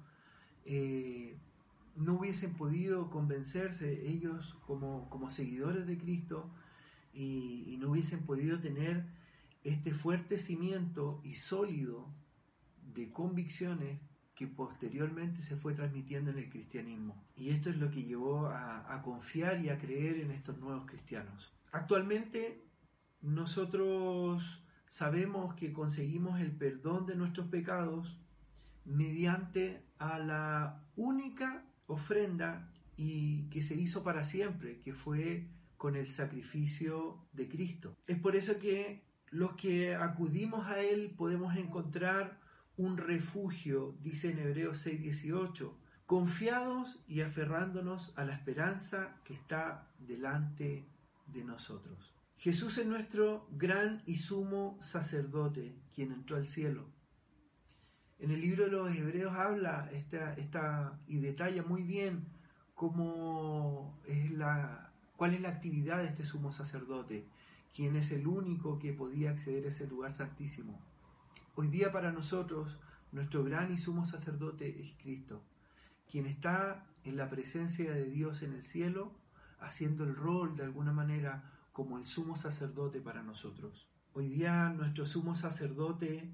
eh, 0.64 1.36
no 1.96 2.14
hubiesen 2.14 2.54
podido 2.54 3.10
convencerse 3.10 4.08
ellos 4.08 4.56
como, 4.66 5.08
como 5.10 5.30
seguidores 5.30 5.86
de 5.86 5.98
Cristo 5.98 6.50
y, 7.12 7.76
no 7.80 7.90
hubiesen 7.90 8.20
podido 8.20 8.58
tener 8.58 9.04
este 9.64 9.92
fuerte 9.92 10.38
cimiento 10.38 11.20
y 11.24 11.34
sólido 11.34 12.08
de 12.94 13.10
convicciones 13.10 14.00
que 14.34 14.46
posteriormente 14.46 15.42
se 15.42 15.56
fue 15.56 15.74
transmitiendo 15.74 16.30
en 16.30 16.38
el 16.38 16.50
cristianismo. 16.50 17.24
Y 17.36 17.50
esto 17.50 17.70
es 17.70 17.78
lo 17.78 17.90
que 17.90 18.04
llevó 18.04 18.46
a, 18.46 18.94
a, 18.94 19.02
confiar 19.02 19.62
y 19.62 19.70
a 19.70 19.78
creer 19.78 20.20
en 20.20 20.30
estos 20.30 20.58
nuevos 20.58 20.86
cristianos. 20.86 21.52
Actualmente 21.72 22.62
nosotros 23.22 24.62
sabemos 24.88 25.54
que 25.54 25.72
conseguimos 25.72 26.40
el 26.40 26.52
perdón 26.52 27.06
de 27.06 27.16
nuestros 27.16 27.48
pecados 27.48 28.18
mediante 28.84 29.82
a 29.98 30.18
la 30.18 30.82
única 30.96 31.65
ofrenda 31.86 32.70
y 32.96 33.48
que 33.50 33.62
se 33.62 33.74
hizo 33.74 34.02
para 34.02 34.24
siempre, 34.24 34.80
que 34.80 34.94
fue 34.94 35.48
con 35.76 35.96
el 35.96 36.08
sacrificio 36.08 37.18
de 37.32 37.48
Cristo. 37.48 37.96
Es 38.06 38.18
por 38.18 38.36
eso 38.36 38.58
que 38.58 39.04
los 39.30 39.52
que 39.56 39.94
acudimos 39.94 40.66
a 40.66 40.80
Él 40.80 41.14
podemos 41.16 41.56
encontrar 41.56 42.40
un 42.76 42.96
refugio, 42.96 43.96
dice 44.02 44.30
en 44.30 44.38
Hebreos 44.38 44.86
6:18, 44.86 45.72
confiados 46.06 47.00
y 47.08 47.20
aferrándonos 47.20 48.12
a 48.16 48.24
la 48.24 48.34
esperanza 48.34 49.20
que 49.24 49.34
está 49.34 49.88
delante 49.98 50.86
de 51.26 51.44
nosotros. 51.44 52.14
Jesús 52.38 52.78
es 52.78 52.86
nuestro 52.86 53.48
gran 53.50 54.02
y 54.06 54.16
sumo 54.16 54.78
sacerdote, 54.82 55.74
quien 55.94 56.12
entró 56.12 56.36
al 56.36 56.46
cielo 56.46 56.95
en 58.18 58.30
el 58.30 58.40
libro 58.40 58.64
de 58.64 58.70
los 58.70 58.94
Hebreos 58.94 59.34
habla 59.36 59.90
esta, 59.92 60.98
y 61.06 61.18
detalla 61.18 61.62
muy 61.62 61.82
bien 61.82 62.24
cómo 62.74 63.98
es 64.06 64.30
la, 64.30 64.90
cuál 65.16 65.34
es 65.34 65.40
la 65.40 65.50
actividad 65.50 65.98
de 65.98 66.06
este 66.06 66.24
sumo 66.24 66.52
sacerdote, 66.52 67.26
quien 67.74 67.96
es 67.96 68.10
el 68.12 68.26
único 68.26 68.78
que 68.78 68.92
podía 68.92 69.30
acceder 69.30 69.66
a 69.66 69.68
ese 69.68 69.86
lugar 69.86 70.14
santísimo. 70.14 70.80
Hoy 71.54 71.68
día 71.68 71.92
para 71.92 72.12
nosotros, 72.12 72.78
nuestro 73.12 73.44
gran 73.44 73.72
y 73.72 73.78
sumo 73.78 74.06
sacerdote 74.06 74.80
es 74.82 74.92
Cristo, 75.02 75.42
quien 76.10 76.26
está 76.26 76.86
en 77.04 77.16
la 77.16 77.28
presencia 77.28 77.92
de 77.92 78.10
Dios 78.10 78.42
en 78.42 78.52
el 78.54 78.64
cielo, 78.64 79.12
haciendo 79.60 80.04
el 80.04 80.16
rol 80.16 80.56
de 80.56 80.64
alguna 80.64 80.92
manera 80.92 81.50
como 81.72 81.98
el 81.98 82.06
sumo 82.06 82.36
sacerdote 82.36 83.00
para 83.00 83.22
nosotros. 83.22 83.86
Hoy 84.14 84.28
día 84.28 84.70
nuestro 84.70 85.06
sumo 85.06 85.34
sacerdote 85.34 86.30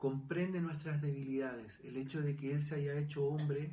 comprende 0.00 0.62
nuestras 0.62 1.02
debilidades. 1.02 1.78
El 1.84 1.98
hecho 1.98 2.22
de 2.22 2.34
que 2.34 2.54
Él 2.54 2.62
se 2.62 2.76
haya 2.76 2.94
hecho 2.94 3.26
hombre, 3.26 3.70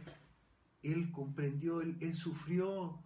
Él 0.83 1.09
comprendió, 1.09 1.79
Él, 1.79 2.15
sufrió 2.15 2.99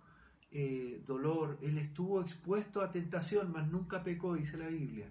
eh, 0.50 1.04
dolor, 1.06 1.60
Él 1.62 1.78
estuvo 1.78 2.20
expuesto 2.20 2.82
a 2.82 2.90
tentación, 2.90 3.52
mas 3.52 3.70
nunca 3.70 4.04
pecó, 4.04 4.34
dice 4.34 4.58
la 4.58 4.70
Biblia. 4.70 5.08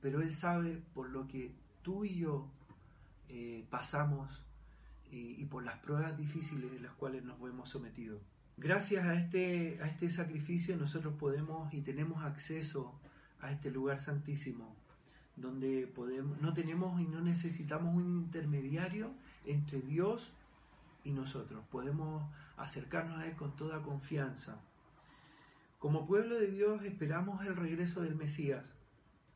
Pero 0.00 0.22
Él 0.22 0.32
sabe 0.32 0.82
por 0.94 1.10
lo 1.10 1.28
que 1.28 1.54
tú 1.82 2.06
y 2.06 2.16
yo 2.16 2.50
eh, 3.28 3.66
pasamos 3.68 4.42
y, 5.10 5.44
por 5.44 5.62
las 5.62 5.78
pruebas 5.80 6.16
difíciles 6.16 6.72
en 6.72 6.82
las 6.82 6.94
cuales 6.94 7.24
nos 7.24 7.38
hemos 7.40 7.68
sometido. 7.68 8.22
Gracias 8.56 9.04
a 9.04 9.14
este, 9.14 9.78
a 9.82 9.86
este 9.86 10.08
sacrificio 10.08 10.78
nosotros 10.78 11.12
podemos 11.18 11.74
y 11.74 11.82
tenemos 11.82 12.24
acceso 12.24 12.98
a 13.40 13.52
este 13.52 13.70
lugar 13.70 13.98
santísimo 13.98 14.79
donde 15.40 15.86
podemos, 15.86 16.40
no 16.40 16.52
tenemos 16.52 17.00
y 17.00 17.06
no 17.06 17.20
necesitamos 17.20 17.94
un 17.94 18.08
intermediario 18.08 19.12
entre 19.44 19.80
Dios 19.80 20.32
y 21.04 21.12
nosotros. 21.12 21.64
Podemos 21.70 22.22
acercarnos 22.56 23.18
a 23.18 23.26
Él 23.26 23.36
con 23.36 23.56
toda 23.56 23.82
confianza. 23.82 24.60
Como 25.78 26.06
pueblo 26.06 26.38
de 26.38 26.48
Dios 26.48 26.84
esperamos 26.84 27.44
el 27.46 27.56
regreso 27.56 28.02
del 28.02 28.14
Mesías. 28.14 28.74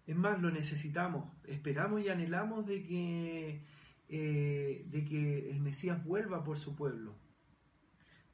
Es 0.06 0.16
más, 0.16 0.42
lo 0.42 0.50
necesitamos. 0.50 1.24
Esperamos 1.44 2.02
y 2.02 2.10
anhelamos 2.10 2.66
de 2.66 2.84
que, 2.84 3.62
eh, 4.10 4.84
de 4.90 5.04
que 5.06 5.50
el 5.50 5.60
Mesías 5.60 6.04
vuelva 6.04 6.44
por 6.44 6.58
su 6.58 6.76
pueblo. 6.76 7.14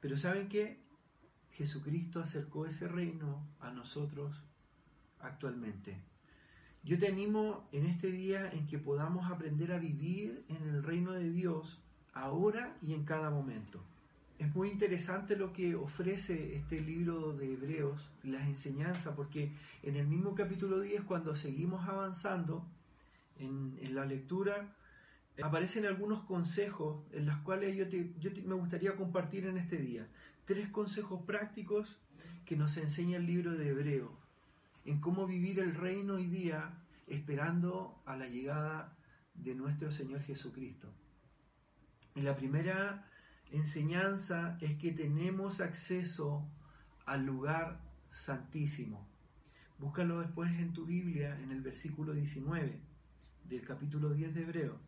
Pero 0.01 0.17
¿saben 0.17 0.49
qué? 0.49 0.81
Jesucristo 1.51 2.19
acercó 2.19 2.65
ese 2.65 2.87
reino 2.87 3.47
a 3.59 3.71
nosotros 3.71 4.43
actualmente. 5.19 6.01
Yo 6.83 6.97
te 6.97 7.07
animo 7.07 7.67
en 7.71 7.85
este 7.85 8.11
día 8.11 8.49
en 8.51 8.65
que 8.65 8.79
podamos 8.79 9.29
aprender 9.29 9.71
a 9.71 9.77
vivir 9.77 10.43
en 10.49 10.67
el 10.67 10.81
reino 10.81 11.11
de 11.11 11.29
Dios 11.29 11.79
ahora 12.11 12.75
y 12.81 12.93
en 12.93 13.05
cada 13.05 13.29
momento. 13.29 13.79
Es 14.39 14.55
muy 14.55 14.69
interesante 14.69 15.35
lo 15.35 15.53
que 15.53 15.75
ofrece 15.75 16.55
este 16.55 16.81
libro 16.81 17.33
de 17.33 17.53
Hebreos, 17.53 18.09
las 18.23 18.47
enseñanzas, 18.47 19.13
porque 19.15 19.51
en 19.83 19.95
el 19.95 20.07
mismo 20.07 20.33
capítulo 20.33 20.79
10, 20.79 21.03
cuando 21.03 21.35
seguimos 21.35 21.87
avanzando 21.87 22.65
en, 23.37 23.77
la 23.93 24.05
lectura, 24.07 24.75
aparecen 25.43 25.85
algunos 25.85 26.23
consejos 26.23 27.03
en 27.11 27.27
los 27.27 27.37
cuales 27.41 27.75
yo, 27.77 27.85
yo 27.85 28.31
me 28.47 28.55
gustaría 28.55 28.95
compartir 28.95 29.45
en 29.45 29.57
este 29.57 29.77
día. 29.77 30.07
Tres 30.45 30.69
consejos 30.69 31.21
prácticos 31.27 31.99
que 32.43 32.55
nos 32.55 32.75
enseña 32.77 33.17
el 33.17 33.27
libro 33.27 33.51
de 33.51 33.69
Hebreos 33.69 34.20
en 34.85 34.99
cómo 34.99 35.27
vivir 35.27 35.59
el 35.59 35.75
reino 35.75 36.15
hoy 36.15 36.27
día 36.27 36.73
esperando 37.07 38.01
a 38.05 38.15
la 38.15 38.27
llegada 38.27 38.95
de 39.33 39.55
nuestro 39.55 39.91
Señor 39.91 40.21
Jesucristo. 40.21 40.91
Y 42.15 42.21
la 42.21 42.35
primera 42.35 43.05
enseñanza 43.51 44.57
es 44.61 44.75
que 44.77 44.91
tenemos 44.91 45.61
acceso 45.61 46.47
al 47.05 47.25
lugar 47.25 47.81
santísimo. 48.09 49.07
Búscalo 49.77 50.19
después 50.19 50.51
en 50.51 50.73
tu 50.73 50.85
Biblia, 50.85 51.39
en 51.41 51.51
el 51.51 51.61
versículo 51.61 52.13
19 52.13 52.79
del 53.45 53.65
capítulo 53.65 54.11
10 54.11 54.33
de 54.33 54.41
Hebreo, 54.43 54.79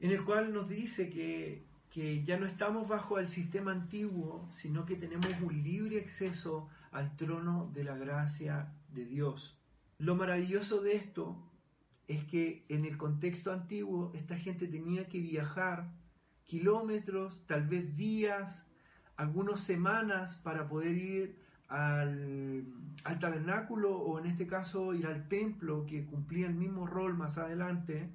en 0.00 0.10
el 0.10 0.24
cual 0.24 0.52
nos 0.52 0.68
dice 0.68 1.10
que, 1.10 1.64
que 1.90 2.22
ya 2.24 2.38
no 2.38 2.46
estamos 2.46 2.86
bajo 2.86 3.18
el 3.18 3.26
sistema 3.26 3.72
antiguo, 3.72 4.48
sino 4.52 4.84
que 4.84 4.96
tenemos 4.96 5.28
un 5.40 5.62
libre 5.62 6.00
acceso 6.00 6.68
al 6.94 7.16
trono 7.16 7.70
de 7.74 7.84
la 7.84 7.96
gracia 7.96 8.72
de 8.88 9.04
Dios. 9.04 9.58
Lo 9.98 10.14
maravilloso 10.14 10.80
de 10.80 10.94
esto 10.94 11.36
es 12.06 12.24
que 12.24 12.64
en 12.68 12.84
el 12.84 12.96
contexto 12.96 13.52
antiguo 13.52 14.12
esta 14.14 14.36
gente 14.36 14.68
tenía 14.68 15.08
que 15.08 15.18
viajar 15.18 15.90
kilómetros, 16.44 17.44
tal 17.46 17.66
vez 17.66 17.96
días, 17.96 18.64
algunas 19.16 19.60
semanas 19.60 20.36
para 20.36 20.68
poder 20.68 20.96
ir 20.96 21.36
al, 21.68 22.64
tabernáculo 23.18 23.96
o 23.96 24.20
en 24.20 24.26
este 24.26 24.46
caso 24.46 24.94
ir 24.94 25.06
al 25.06 25.26
templo 25.28 25.86
que 25.86 26.06
cumplía 26.06 26.46
el 26.46 26.54
mismo 26.54 26.86
rol 26.86 27.16
más 27.16 27.38
adelante 27.38 28.08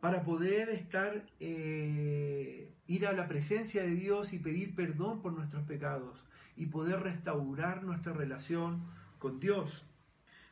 para 0.00 0.22
poder 0.22 0.68
estar, 0.68 1.24
eh, 1.40 2.74
ir 2.86 3.06
a 3.06 3.12
la 3.12 3.26
presencia 3.26 3.82
de 3.82 3.92
Dios 3.92 4.34
y 4.34 4.38
pedir 4.38 4.74
perdón 4.74 5.22
por 5.22 5.32
nuestros 5.32 5.62
pecados 5.62 6.26
y 6.60 6.66
poder 6.66 7.00
restaurar 7.00 7.82
nuestra 7.84 8.12
relación 8.12 8.84
con 9.18 9.40
Dios. 9.40 9.82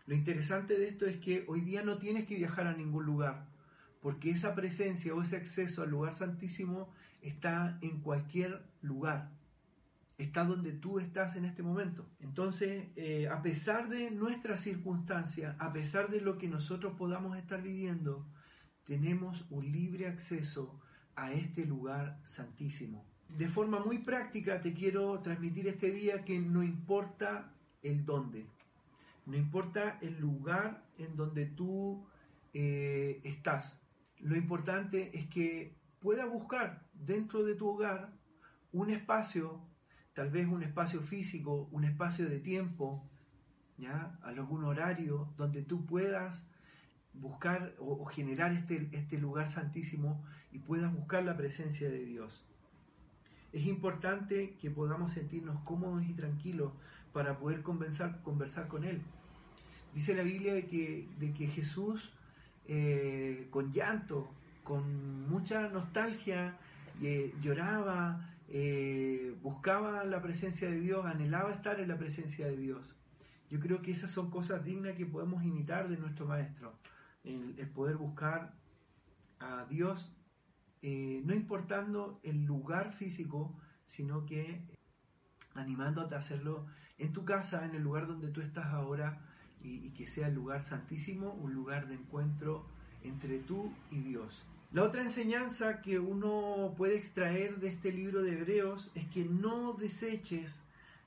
Lo 0.07 0.15
interesante 0.15 0.79
de 0.79 0.89
esto 0.89 1.05
es 1.05 1.19
que 1.19 1.45
hoy 1.49 1.61
día 1.61 1.83
no 1.83 1.99
tienes 1.99 2.27
que 2.27 2.37
viajar 2.37 2.67
a 2.67 2.73
ningún 2.73 3.05
lugar, 3.05 3.47
porque 4.01 4.31
esa 4.31 4.55
presencia 4.55 5.15
o 5.15 5.21
ese 5.21 5.37
acceso 5.37 5.83
al 5.83 5.91
lugar 5.91 6.15
santísimo 6.15 6.91
está 7.21 7.79
en 7.83 8.01
cualquier 8.01 8.63
lugar, 8.81 9.33
está 10.17 10.45
donde 10.45 10.73
tú 10.73 10.99
estás 10.99 11.37
en 11.37 11.45
este 11.45 11.63
momento. 11.63 12.09
Entonces, 12.21 12.87
eh, 12.97 13.29
a 13.29 13.43
pesar 13.43 13.91
de 13.91 14.11
nuestras 14.11 14.63
circunstancias, 14.63 15.57
a 15.59 15.75
pesar 15.75 16.09
de 16.09 16.23
lo 16.23 16.39
que 16.39 16.49
nosotros 16.49 16.95
podamos 16.97 17.37
estar 17.37 17.61
viviendo, 17.61 18.27
tenemos 18.85 19.45
un 19.51 19.71
libre 19.71 20.07
acceso 20.07 20.81
a 21.17 21.33
este 21.33 21.67
lugar 21.67 22.19
santísimo. 22.25 23.08
De 23.29 23.49
forma 23.49 23.79
muy 23.81 23.99
práctica 23.99 24.61
te 24.61 24.73
quiero 24.73 25.21
transmitir 25.21 25.69
este 25.69 25.91
día 25.91 26.25
que 26.25 26.39
no 26.39 26.63
importa 26.63 27.53
el 27.83 28.05
dónde, 28.05 28.47
no 29.27 29.37
importa 29.37 29.99
el 30.01 30.19
lugar 30.19 30.83
en 30.97 31.15
donde 31.15 31.47
tú 31.47 32.07
eh, 32.55 33.21
estás. 33.25 33.79
Lo 34.19 34.37
importante 34.37 35.17
es 35.17 35.27
que 35.29 35.77
puedas 36.01 36.29
buscar 36.29 36.83
dentro 36.95 37.45
de 37.45 37.55
tu 37.55 37.69
hogar 37.69 38.13
un 38.73 38.91
espacio, 38.91 39.61
tal 40.15 40.31
vez 40.31 40.49
un 40.49 40.63
espacio 40.63 41.03
físico, 41.03 41.69
un 41.71 41.85
espacio 41.85 42.29
de 42.29 42.41
tiempo, 42.41 43.09
¿ya? 43.77 44.19
algún 44.23 44.65
horario 44.65 45.33
donde 45.37 45.63
tú 45.63 45.85
puedas 45.87 46.47
buscar 47.13 47.75
o, 47.79 48.05
generar 48.07 48.53
este, 48.53 48.89
este 48.93 49.19
lugar 49.19 49.49
santísimo 49.49 50.25
y 50.51 50.59
puedas 50.61 50.93
buscar 50.93 51.25
la 51.25 51.37
presencia 51.37 51.89
de 51.89 52.05
Dios. 52.05 52.48
Es 53.53 53.67
importante 53.67 54.57
que 54.61 54.71
podamos 54.71 55.13
sentirnos 55.13 55.61
cómodos 55.63 56.05
y 56.05 56.13
tranquilos 56.13 56.73
para 57.13 57.39
poder 57.39 57.63
conversar, 57.63 58.21
con 58.69 58.85
Él. 58.85 59.01
Dice 59.95 60.15
la 60.15 60.23
Biblia 60.23 60.55
de 60.55 60.67
que 60.67 61.47
Jesús, 61.47 62.13
eh, 62.67 63.49
con 63.51 63.73
llanto, 63.73 64.31
con 64.63 65.27
mucha 65.29 65.69
nostalgia, 65.71 66.59
eh, 67.01 67.35
lloraba, 67.41 68.35
eh, 68.49 69.35
buscaba 69.43 70.05
la 70.05 70.21
presencia 70.21 70.69
de 70.69 70.79
Dios, 70.79 71.07
anhelaba 71.07 71.51
estar 71.53 71.81
en 71.81 71.89
la 71.89 71.97
presencia 71.97 72.47
de 72.47 72.57
Dios. 72.57 72.95
Yo 73.51 73.61
creo 73.61 73.81
que 73.81 73.91
esas 73.91 74.11
son 74.11 74.31
cosas 74.31 74.65
dignas 74.65 74.95
que 74.95 75.07
podemos 75.07 75.43
imitar 75.43 75.89
de 75.89 75.97
nuestro 75.97 76.27
Maestro 76.27 76.75
el, 77.25 77.55
poder 77.75 77.97
buscar 77.97 78.53
a 79.41 79.65
Dios, 79.65 80.13
eh, 80.83 81.23
no 81.25 81.35
importando 81.35 82.21
el 82.23 82.45
lugar 82.45 82.93
físico, 82.93 83.55
sino 83.87 84.27
que 84.27 84.61
animándote 85.55 86.15
a 86.15 86.19
hacerlo 86.19 86.67
en 86.99 87.13
tu 87.13 87.25
casa, 87.25 87.65
en 87.65 87.75
el 87.75 87.83
lugar 87.83 88.07
donde 88.07 88.29
tú 88.29 88.41
estás 88.41 88.67
ahora, 88.67 89.21
y, 89.63 89.91
que 89.91 90.07
sea 90.07 90.29
el 90.29 90.35
lugar 90.35 90.63
santísimo, 90.63 91.33
un 91.33 91.55
lugar 91.55 91.89
de 91.89 91.95
encuentro 91.95 92.65
entre 93.03 93.39
tú 93.39 93.73
y 93.91 93.99
Dios. 94.01 94.45
La 94.73 94.83
otra 94.83 95.03
enseñanza 95.03 95.81
que 95.81 95.99
uno 95.99 96.75
puede 96.77 96.97
extraer 96.97 97.59
de 97.59 97.69
este 97.69 97.91
libro 97.93 98.23
de 98.23 98.33
Hebreos 98.33 98.91
es 98.95 99.07
que 99.09 99.25
no 99.25 99.73
deseches 99.73 100.61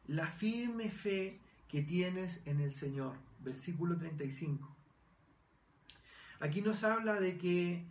la 0.08 0.28
firme 0.28 0.90
fe 0.90 1.40
que 1.68 1.82
tienes 1.82 2.42
en 2.46 2.60
el 2.60 2.74
Señor. 2.74 3.14
Versículo 3.44 3.98
35. 3.98 4.68
Aquí 6.40 6.62
nos 6.62 6.84
habla 6.84 7.20
de 7.20 7.38
que, 7.38 7.86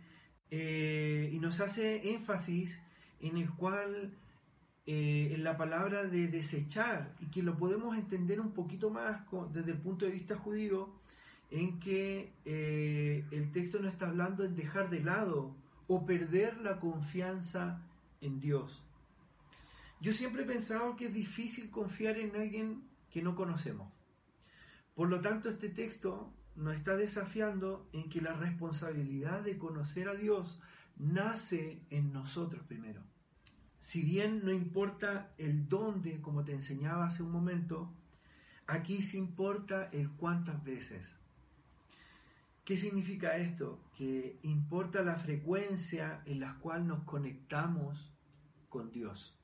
eh, 0.51 1.29
y 1.31 1.39
nos 1.39 1.61
hace 1.61 2.13
énfasis 2.13 2.79
en 3.21 3.37
el 3.37 3.49
cual, 3.51 4.13
eh, 4.85 5.31
en 5.33 5.43
la 5.43 5.57
palabra 5.57 6.03
de 6.03 6.27
desechar, 6.27 7.15
y 7.21 7.27
que 7.27 7.41
lo 7.41 7.57
podemos 7.57 7.97
entender 7.97 8.41
un 8.41 8.51
poquito 8.51 8.89
más 8.89 9.21
desde 9.53 9.71
el 9.71 9.77
punto 9.77 10.05
de 10.05 10.11
vista 10.11 10.35
judío, 10.35 10.93
en 11.51 11.79
que 11.79 12.33
eh, 12.45 13.25
el 13.31 13.51
texto 13.51 13.79
no 13.79 13.87
está 13.87 14.07
hablando 14.07 14.43
en 14.43 14.55
dejar 14.55 14.89
de 14.89 15.01
lado 15.01 15.55
o 15.87 16.05
perder 16.05 16.57
la 16.57 16.79
confianza 16.79 17.81
en 18.21 18.39
Dios. 18.39 18.81
Yo 19.99 20.13
siempre 20.13 20.43
he 20.43 20.45
pensado 20.45 20.95
que 20.95 21.05
es 21.05 21.13
difícil 21.13 21.69
confiar 21.69 22.17
en 22.17 22.35
alguien 22.35 22.83
que 23.09 23.21
no 23.21 23.35
conocemos. 23.35 23.91
Por 24.95 25.09
lo 25.09 25.21
tanto, 25.21 25.49
este 25.49 25.69
texto 25.69 26.33
nos 26.55 26.75
está 26.75 26.97
desafiando 26.97 27.87
en 27.93 28.09
que 28.09 28.21
la 28.21 28.33
responsabilidad 28.33 29.43
de 29.43 29.57
conocer 29.57 30.09
a 30.09 30.15
Dios 30.15 30.59
nace 30.97 31.81
en 31.89 32.13
nosotros 32.13 32.63
primero. 32.67 33.01
Si 33.79 34.03
bien 34.03 34.45
no 34.45 34.51
importa 34.51 35.33
el 35.37 35.67
dónde, 35.67 36.21
como 36.21 36.43
te 36.43 36.51
enseñaba 36.51 37.07
hace 37.07 37.23
un 37.23 37.31
momento, 37.31 37.91
aquí 38.67 39.01
sí 39.01 39.17
importa 39.17 39.89
el 39.91 40.11
cuántas 40.11 40.63
veces. 40.63 41.15
¿Qué 42.63 42.77
significa 42.77 43.37
esto? 43.37 43.83
Que 43.97 44.37
importa 44.43 45.01
la 45.01 45.15
frecuencia 45.15 46.21
en 46.25 46.39
la 46.39 46.59
cual 46.59 46.85
nos 46.87 47.03
conectamos 47.03 48.11
con 48.69 48.91
Dios. 48.91 49.35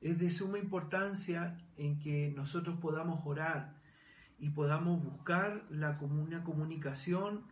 Es 0.00 0.18
de 0.18 0.30
suma 0.30 0.58
importancia 0.58 1.58
en 1.76 1.98
que 1.98 2.32
nosotros 2.34 2.78
podamos 2.80 3.20
orar, 3.26 3.76
y 4.44 4.50
podamos 4.50 5.02
buscar 5.02 5.64
la, 5.70 5.98
una 6.02 6.44
comunicación 6.44 7.44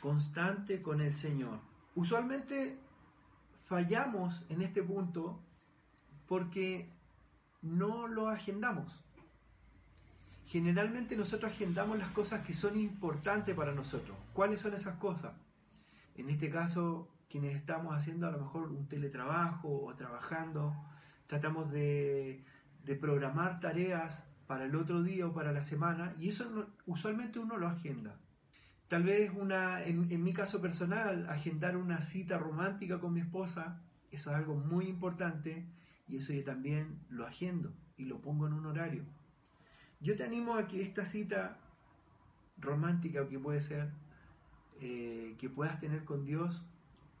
constante 0.00 0.80
con 0.80 1.00
el 1.00 1.12
Señor. 1.12 1.58
Usualmente 1.96 2.78
fallamos 3.64 4.46
en 4.48 4.62
este 4.62 4.80
punto 4.80 5.40
porque 6.28 6.88
no 7.62 8.06
lo 8.06 8.28
agendamos. 8.28 9.02
Generalmente 10.46 11.16
nosotros 11.16 11.50
agendamos 11.50 11.98
las 11.98 12.12
cosas 12.12 12.46
que 12.46 12.54
son 12.54 12.78
importantes 12.78 13.56
para 13.56 13.72
nosotros. 13.72 14.16
¿Cuáles 14.32 14.60
son 14.60 14.74
esas 14.74 14.98
cosas? 14.98 15.32
En 16.14 16.30
este 16.30 16.48
caso, 16.48 17.08
quienes 17.28 17.56
estamos 17.56 17.92
haciendo 17.92 18.28
a 18.28 18.30
lo 18.30 18.38
mejor 18.38 18.70
un 18.70 18.86
teletrabajo 18.86 19.86
o 19.86 19.96
trabajando, 19.96 20.76
tratamos 21.26 21.72
de, 21.72 22.44
de 22.84 22.94
programar 22.94 23.58
tareas 23.58 24.29
para 24.50 24.64
el 24.64 24.74
otro 24.74 25.04
día 25.04 25.28
o 25.28 25.32
para 25.32 25.52
la 25.52 25.62
semana, 25.62 26.12
y 26.18 26.30
eso 26.30 26.66
usualmente 26.84 27.38
uno 27.38 27.56
lo 27.56 27.68
agenda. 27.68 28.16
Tal 28.88 29.04
vez 29.04 29.30
una, 29.32 29.80
en, 29.84 30.24
mi 30.24 30.32
caso 30.32 30.60
personal, 30.60 31.28
agendar 31.28 31.76
una 31.76 32.02
cita 32.02 32.36
romántica 32.36 32.98
con 32.98 33.12
mi 33.12 33.20
esposa, 33.20 33.80
eso 34.10 34.30
es 34.30 34.36
algo 34.36 34.56
muy 34.56 34.88
importante, 34.88 35.64
y 36.08 36.16
eso 36.16 36.32
yo 36.32 36.42
también 36.42 36.98
lo 37.10 37.28
agendo 37.28 37.72
y 37.96 38.06
lo 38.06 38.20
pongo 38.20 38.48
en 38.48 38.54
un 38.54 38.66
horario. 38.66 39.04
Yo 40.00 40.16
te 40.16 40.24
animo 40.24 40.56
a 40.56 40.66
que 40.66 40.82
esta 40.82 41.06
cita 41.06 41.56
romántica, 42.58 43.28
que 43.28 43.38
puede 43.38 43.60
ser, 43.60 43.92
eh, 44.80 45.36
que 45.38 45.48
puedas 45.48 45.78
tener 45.78 46.04
con 46.04 46.24
Dios, 46.24 46.66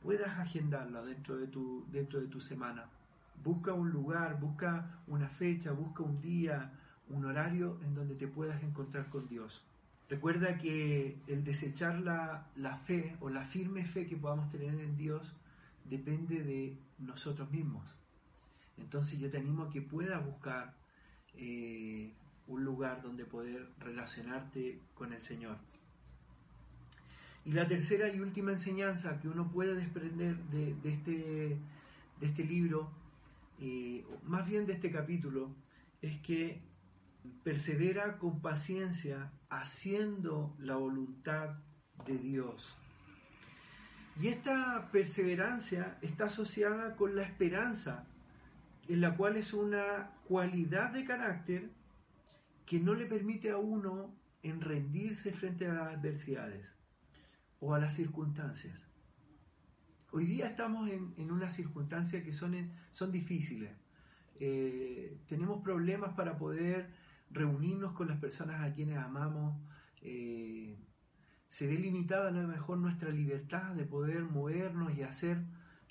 puedas 0.02 0.36
agendarla 0.36 1.02
dentro 1.02 1.36
de 1.36 1.46
tu, 1.46 1.86
dentro 1.92 2.20
de 2.20 2.26
tu 2.26 2.40
semana. 2.40 2.86
Busca 3.44 3.72
un 3.72 3.90
lugar, 3.90 4.40
busca 4.40 4.98
una 5.06 5.28
fecha, 5.28 5.70
busca 5.70 6.02
un 6.02 6.20
día, 6.20 6.72
un 7.10 7.24
horario 7.24 7.78
en 7.84 7.94
donde 7.94 8.14
te 8.14 8.26
puedas 8.26 8.62
encontrar 8.62 9.08
con 9.10 9.28
Dios. 9.28 9.62
Recuerda 10.08 10.58
que 10.58 11.16
el 11.28 11.44
desechar 11.44 12.00
la, 12.00 12.80
fe 12.84 13.16
o 13.20 13.30
la 13.30 13.44
firme 13.44 13.84
fe 13.84 14.06
que 14.06 14.16
podamos 14.16 14.50
tener 14.50 14.74
en 14.74 14.96
Dios 14.96 15.34
depende 15.84 16.42
de 16.42 16.76
nosotros 16.98 17.50
mismos. 17.50 17.94
Entonces 18.76 19.20
yo 19.20 19.30
te 19.30 19.38
animo 19.38 19.64
a 19.64 19.70
que 19.70 19.82
puedas 19.82 20.24
buscar 20.24 20.74
eh, 21.36 22.10
un 22.48 22.64
lugar 22.64 23.02
donde 23.02 23.24
poder 23.24 23.68
relacionarte 23.78 24.80
con 24.94 25.12
el 25.12 25.20
Señor. 25.20 25.56
Y 27.44 27.52
la 27.52 27.66
tercera 27.68 28.12
y 28.12 28.20
última 28.20 28.52
enseñanza 28.52 29.20
que 29.20 29.28
uno 29.28 29.50
puede 29.50 29.74
desprender 29.74 30.36
de, 30.50 30.74
este, 30.84 31.56
de 32.20 32.26
este 32.26 32.44
libro, 32.44 32.90
eh, 33.60 34.04
más 34.24 34.46
bien 34.46 34.66
de 34.66 34.72
este 34.72 34.90
capítulo, 34.90 35.50
es 36.02 36.18
que 36.20 36.60
persevera 37.42 38.18
con 38.18 38.40
paciencia 38.40 39.32
haciendo 39.48 40.54
la 40.58 40.76
voluntad 40.76 41.56
de 42.06 42.18
Dios. 42.18 42.76
Y 44.20 44.28
esta 44.28 44.88
perseverancia 44.92 45.98
está 46.02 46.26
asociada 46.26 46.96
con 46.96 47.16
la 47.16 47.22
esperanza, 47.22 48.06
en 48.88 49.00
la 49.00 49.16
cual 49.16 49.36
es 49.36 49.54
una 49.54 50.10
cualidad 50.28 50.92
de 50.92 51.04
carácter 51.04 51.70
que 52.66 52.80
no 52.80 52.94
le 52.94 53.06
permite 53.06 53.50
a 53.50 53.56
uno 53.56 54.14
en 54.42 54.60
rendirse 54.60 55.32
frente 55.32 55.66
a 55.66 55.74
las 55.74 55.94
adversidades 55.94 56.74
o 57.60 57.74
a 57.74 57.78
las 57.78 57.94
circunstancias. 57.94 58.78
Hoy 60.12 60.26
día 60.26 60.46
estamos 60.48 60.90
en, 60.90 61.14
en 61.16 61.30
unas 61.30 61.54
circunstancias 61.54 62.24
que 62.24 62.32
son, 62.32 62.70
son 62.90 63.12
difíciles. 63.12 63.70
Eh, 64.40 65.18
tenemos 65.28 65.62
problemas 65.62 66.14
para 66.14 66.36
poder 66.36 66.90
reunirnos 67.30 67.92
con 67.92 68.08
las 68.08 68.18
personas 68.18 68.60
a 68.60 68.74
quienes 68.74 68.98
amamos, 68.98 69.60
eh, 70.02 70.78
se 71.48 71.66
ve 71.66 71.74
limitada 71.74 72.28
a 72.28 72.32
lo 72.32 72.46
mejor 72.46 72.78
nuestra 72.78 73.10
libertad 73.10 73.74
de 73.74 73.84
poder 73.84 74.24
movernos 74.24 74.96
y 74.96 75.02
hacer 75.02 75.44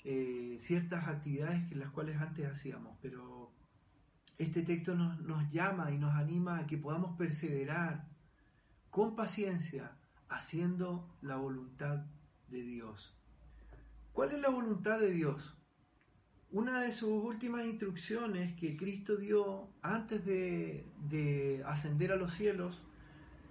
eh, 0.04 0.56
ciertas 0.58 1.06
actividades 1.08 1.70
en 1.70 1.78
las 1.78 1.90
cuales 1.90 2.20
antes 2.20 2.46
hacíamos, 2.46 2.96
pero 3.02 3.52
este 4.38 4.62
texto 4.62 4.94
nos, 4.94 5.20
nos 5.20 5.50
llama 5.50 5.90
y 5.90 5.98
nos 5.98 6.14
anima 6.14 6.58
a 6.58 6.66
que 6.66 6.78
podamos 6.78 7.16
perseverar 7.18 8.08
con 8.88 9.14
paciencia 9.14 9.92
haciendo 10.28 11.14
la 11.20 11.36
voluntad 11.36 12.06
de 12.48 12.62
Dios. 12.62 13.16
¿Cuál 14.12 14.32
es 14.32 14.40
la 14.40 14.48
voluntad 14.48 14.98
de 14.98 15.10
Dios? 15.10 15.59
Una 16.52 16.80
de 16.80 16.92
sus 16.92 17.24
últimas 17.24 17.64
instrucciones 17.64 18.54
que 18.54 18.76
Cristo 18.76 19.16
dio 19.16 19.68
antes 19.82 20.24
de, 20.24 20.84
de 21.08 21.62
ascender 21.66 22.12
a 22.12 22.16
los 22.16 22.32
cielos 22.32 22.82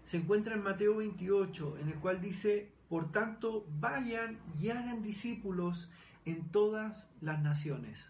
se 0.03 0.17
encuentra 0.17 0.55
en 0.55 0.63
Mateo 0.63 0.97
28, 0.97 1.77
en 1.77 1.89
el 1.89 1.95
cual 1.95 2.19
dice, 2.19 2.71
por 2.89 3.11
tanto, 3.11 3.65
vayan 3.79 4.39
y 4.59 4.69
hagan 4.69 5.03
discípulos 5.03 5.89
en 6.25 6.49
todas 6.49 7.07
las 7.21 7.41
naciones. 7.41 8.05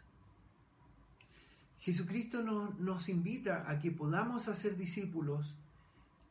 Jesucristo 1.80 2.42
nos, 2.42 3.10
invita 3.10 3.70
a 3.70 3.80
que 3.80 3.92
podamos 3.92 4.48
hacer 4.48 4.78
discípulos 4.78 5.56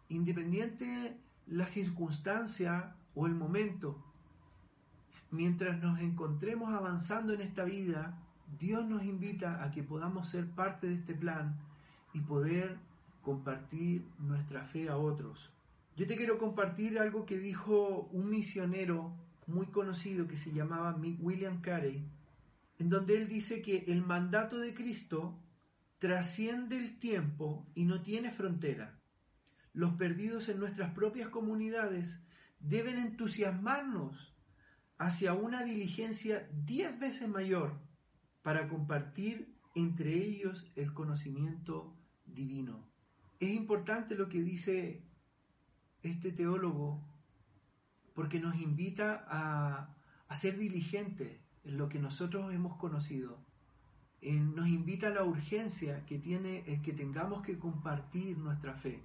independiente 0.09 1.17
la 1.47 1.67
circunstancia 1.67 2.95
o 3.15 3.27
el 3.27 3.35
momento. 3.35 4.03
Mientras 5.31 5.81
nos 5.83 6.01
encontremos 6.01 6.73
avanzando 6.75 7.33
en 7.33 7.41
esta 7.41 7.65
vida, 7.65 8.19
Dios 8.57 8.87
nos 8.87 9.05
invita 9.05 9.63
a 9.63 9.71
que 9.71 9.83
podamos 9.83 10.29
ser 10.29 10.49
parte 10.51 10.87
de 10.87 10.95
este 10.95 11.15
plan 11.15 11.59
y 12.15 12.21
poder 12.21 12.79
compartir 13.23 14.07
nuestra 14.19 14.65
fe 14.65 14.89
a 14.89 14.97
otros. 14.97 15.51
Yo 15.97 16.07
te 16.07 16.17
quiero 16.17 16.39
compartir 16.39 16.99
algo 16.99 17.27
que 17.27 17.39
dijo 17.39 18.09
un 18.13 18.31
misionero 18.31 19.13
muy 19.47 19.67
conocido 19.67 20.29
que 20.29 20.37
se 20.37 20.53
llamaba 20.53 20.97
William 21.21 21.61
Carey, 21.61 22.07
en 22.79 22.89
donde 22.89 23.19
él 23.19 23.29
dice 23.29 23.61
que 23.61 23.85
el 23.89 24.03
mandato 24.03 24.59
de 24.59 24.75
Cristo 24.75 25.39
trasciende 25.99 26.77
el 26.77 26.99
tiempo 26.99 27.67
y 27.75 27.85
no 27.85 28.03
tiene 28.03 28.31
frontera. 28.31 28.99
Los 29.73 29.95
perdidos 29.95 30.49
en 30.49 30.59
nuestras 30.59 30.93
propias 30.93 31.29
comunidades 31.29 32.19
deben 32.61 32.99
entusiasmarnos 32.99 34.35
hacia 34.97 35.35
una 35.35 35.65
diligencia 35.65 36.49
diez 36.53 36.99
veces 36.99 37.29
mayor 37.29 37.88
para 38.49 38.67
compartir 38.67 39.55
entre 39.75 40.15
ellos 40.15 40.65
el 40.75 40.95
conocimiento 40.95 41.95
divino. 42.25 42.89
Es 43.41 43.51
importante 43.51 44.15
lo 44.15 44.31
que 44.31 44.41
dice 44.41 45.03
este 46.03 46.33
teólogo 46.33 47.07
porque 48.15 48.41
nos 48.41 48.59
invita 48.59 49.27
a, 49.29 50.35
ser 50.35 50.57
diligentes 50.57 51.39
en 51.65 51.77
lo 51.77 51.91
que 51.91 51.99
nosotros 51.99 52.55
hemos 52.55 52.79
conocido. 52.79 53.39
nos 54.23 54.69
invita 54.69 55.09
a 55.09 55.11
la 55.11 55.25
urgencia 55.25 56.07
que 56.07 56.19
tiene 56.19 56.65
el 56.69 56.81
que 56.81 56.95
tengamos 56.95 57.43
que 57.43 57.59
compartir 57.59 58.39
nuestra 58.39 58.73
fe. 58.73 59.03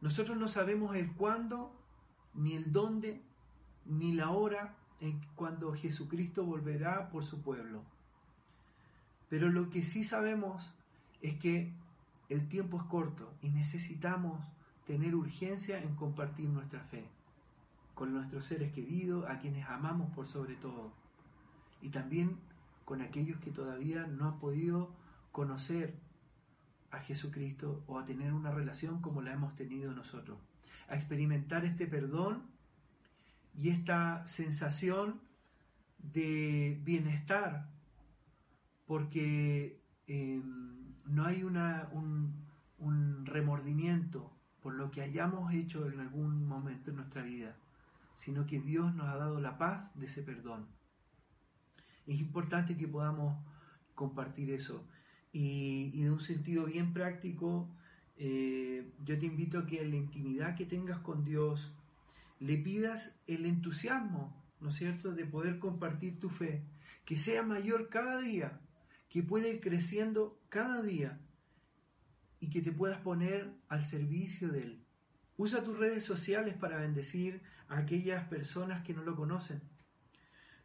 Nosotros 0.00 0.38
no 0.38 0.48
sabemos 0.48 0.96
el 0.96 1.12
cuándo, 1.12 1.78
ni 2.32 2.54
el 2.54 2.72
dónde, 2.72 3.22
ni 3.84 4.14
la 4.14 4.30
hora 4.30 4.78
en 5.00 5.20
cuando 5.34 5.74
Jesucristo 5.74 6.46
volverá 6.46 7.10
por 7.10 7.22
su 7.22 7.42
pueblo. 7.42 7.84
Pero 9.30 9.48
lo 9.48 9.70
que 9.70 9.82
sí 9.82 10.04
sabemos 10.04 10.74
es 11.22 11.38
que 11.38 11.72
el 12.28 12.46
tiempo 12.48 12.76
es 12.76 12.82
corto 12.84 13.32
y 13.40 13.48
necesitamos 13.48 14.38
tener 14.86 15.14
urgencia 15.14 15.80
en 15.80 15.94
compartir 15.94 16.50
nuestra 16.50 16.80
fe 16.80 17.06
con 17.94 18.12
nuestros 18.12 18.44
seres 18.44 18.72
queridos, 18.72 19.28
a 19.28 19.38
quienes 19.38 19.66
amamos 19.68 20.10
por 20.14 20.26
sobre 20.26 20.56
todo, 20.56 20.90
y 21.82 21.90
también 21.90 22.38
con 22.86 23.02
aquellos 23.02 23.38
que 23.40 23.50
todavía 23.50 24.06
no 24.06 24.26
han 24.26 24.38
podido 24.38 24.90
conocer 25.32 25.94
a 26.90 26.98
Jesucristo 27.00 27.84
o 27.86 27.98
a 27.98 28.06
tener 28.06 28.32
una 28.32 28.50
relación 28.50 29.00
como 29.00 29.22
la 29.22 29.32
hemos 29.32 29.54
tenido 29.54 29.92
nosotros, 29.92 30.38
a 30.88 30.94
experimentar 30.94 31.64
este 31.64 31.86
perdón 31.86 32.42
y 33.54 33.68
esta 33.68 34.24
sensación 34.24 35.20
de 35.98 36.80
bienestar, 36.82 37.68
porque 38.90 39.80
em, 40.08 40.96
no 41.06 41.24
hay 41.24 41.44
un 41.44 43.24
remordimiento, 43.24 44.36
por 44.60 44.74
lo 44.74 44.90
que 44.90 45.00
hayamos 45.00 45.54
hecho 45.54 45.88
en 45.88 46.00
algún 46.00 46.44
momento 46.48 46.90
en 46.90 46.96
nuestra 46.96 47.22
vida, 47.22 47.54
sino 48.16 48.46
que 48.46 48.60
Dios 48.60 48.92
nos 48.96 49.06
ha 49.06 49.16
dado 49.16 49.40
la 49.40 49.58
paz 49.58 49.96
de 49.96 50.06
ese 50.06 50.24
perdón. 50.24 50.66
Es 52.04 52.18
importante 52.18 52.76
que 52.76 52.88
podamos 52.88 53.38
compartir 53.94 54.50
eso. 54.50 54.84
Y, 55.30 56.02
de 56.02 56.10
un 56.10 56.20
sentido 56.20 56.64
bien 56.64 56.92
práctico, 56.92 57.68
eh, 58.16 58.92
yo 59.04 59.16
te 59.20 59.26
invito 59.26 59.60
a 59.60 59.66
que 59.66 59.82
en 59.82 59.90
la 59.90 59.98
intimidad 59.98 60.56
que 60.56 60.66
tengas 60.66 60.98
con 60.98 61.22
Dios, 61.24 61.72
le 62.40 62.58
pidas 62.58 63.16
el 63.28 63.46
entusiasmo, 63.46 64.34
¿no 64.58 64.70
es 64.70 64.74
cierto?, 64.74 65.12
de 65.12 65.26
poder 65.26 65.60
compartir 65.60 66.18
tu 66.18 66.28
fe, 66.28 66.64
que 67.04 67.16
sea 67.16 67.44
mayor 67.44 67.88
cada 67.88 68.18
día, 68.18 68.60
que 69.10 69.24
pueda 69.24 69.48
ir 69.48 69.60
creciendo 69.60 70.40
cada 70.48 70.82
día 70.82 71.18
y 72.38 72.48
que 72.48 72.62
te 72.62 72.72
puedas 72.72 73.00
poner 73.00 73.52
al 73.68 73.82
servicio 73.82 74.48
de 74.48 74.62
Él. 74.62 74.84
Usa 75.36 75.64
tus 75.64 75.76
redes 75.76 76.04
sociales 76.04 76.54
para 76.54 76.78
bendecir 76.78 77.42
a 77.68 77.78
aquellas 77.78 78.26
personas 78.28 78.82
que 78.84 78.94
no 78.94 79.02
lo 79.02 79.16
conocen. 79.16 79.60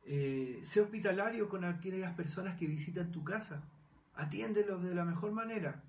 Eh, 0.04 0.60
sé 0.64 0.80
hospitalario 0.82 1.50
con 1.50 1.66
aquellas 1.66 2.14
personas 2.14 2.58
que 2.58 2.68
visitan 2.68 3.12
tu 3.12 3.24
casa. 3.24 3.64
Atiéndelos 4.14 4.84
de 4.84 4.94
la 4.94 5.06
mejor 5.06 5.32
manera 5.32 5.84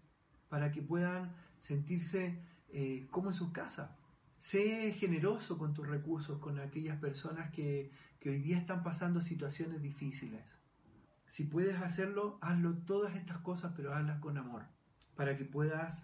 para 0.49 0.73
que 0.73 0.81
puedan 0.81 1.35
sentirse 1.61 2.39
eh, 2.71 3.07
como 3.11 3.29
en 3.29 3.35
sus 3.35 3.53
casas. 3.53 3.91
Sé 4.41 4.93
generoso 4.93 5.59
con 5.59 5.75
tus 5.75 5.87
recursos, 5.87 6.39
con 6.39 6.59
aquellas 6.59 6.99
personas 6.99 7.51
que, 7.51 7.91
que 8.19 8.31
hoy 8.31 8.39
día 8.39 8.57
están 8.57 8.83
pasando 8.83 9.21
situaciones 9.21 9.83
difíciles. 9.83 10.43
Si 11.27 11.45
puedes 11.45 11.81
hacerlo, 11.81 12.39
hazlo 12.41 12.75
todas 12.79 13.15
estas 13.17 13.39
cosas, 13.39 13.73
pero 13.77 13.95
hazlas 13.95 14.21
con 14.21 14.39
amor 14.39 14.65
para 15.17 15.37
que 15.37 15.45
puedas 15.45 16.03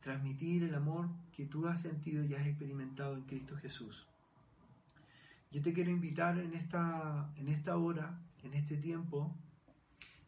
transmitir 0.00 0.62
el 0.62 0.74
amor 0.74 1.08
que 1.32 1.44
tú 1.44 1.66
has 1.66 1.82
sentido 1.82 2.24
y 2.24 2.34
has 2.34 2.46
experimentado 2.46 3.14
en 3.14 3.22
Cristo 3.22 3.56
Jesús. 3.56 4.06
Yo 5.50 5.60
te 5.60 5.72
quiero 5.72 5.90
invitar 5.90 6.38
en 6.38 6.54
esta, 6.54 7.30
en 7.36 7.48
esta 7.48 7.76
hora, 7.76 8.18
en 8.42 8.54
este 8.54 8.76
tiempo, 8.76 9.34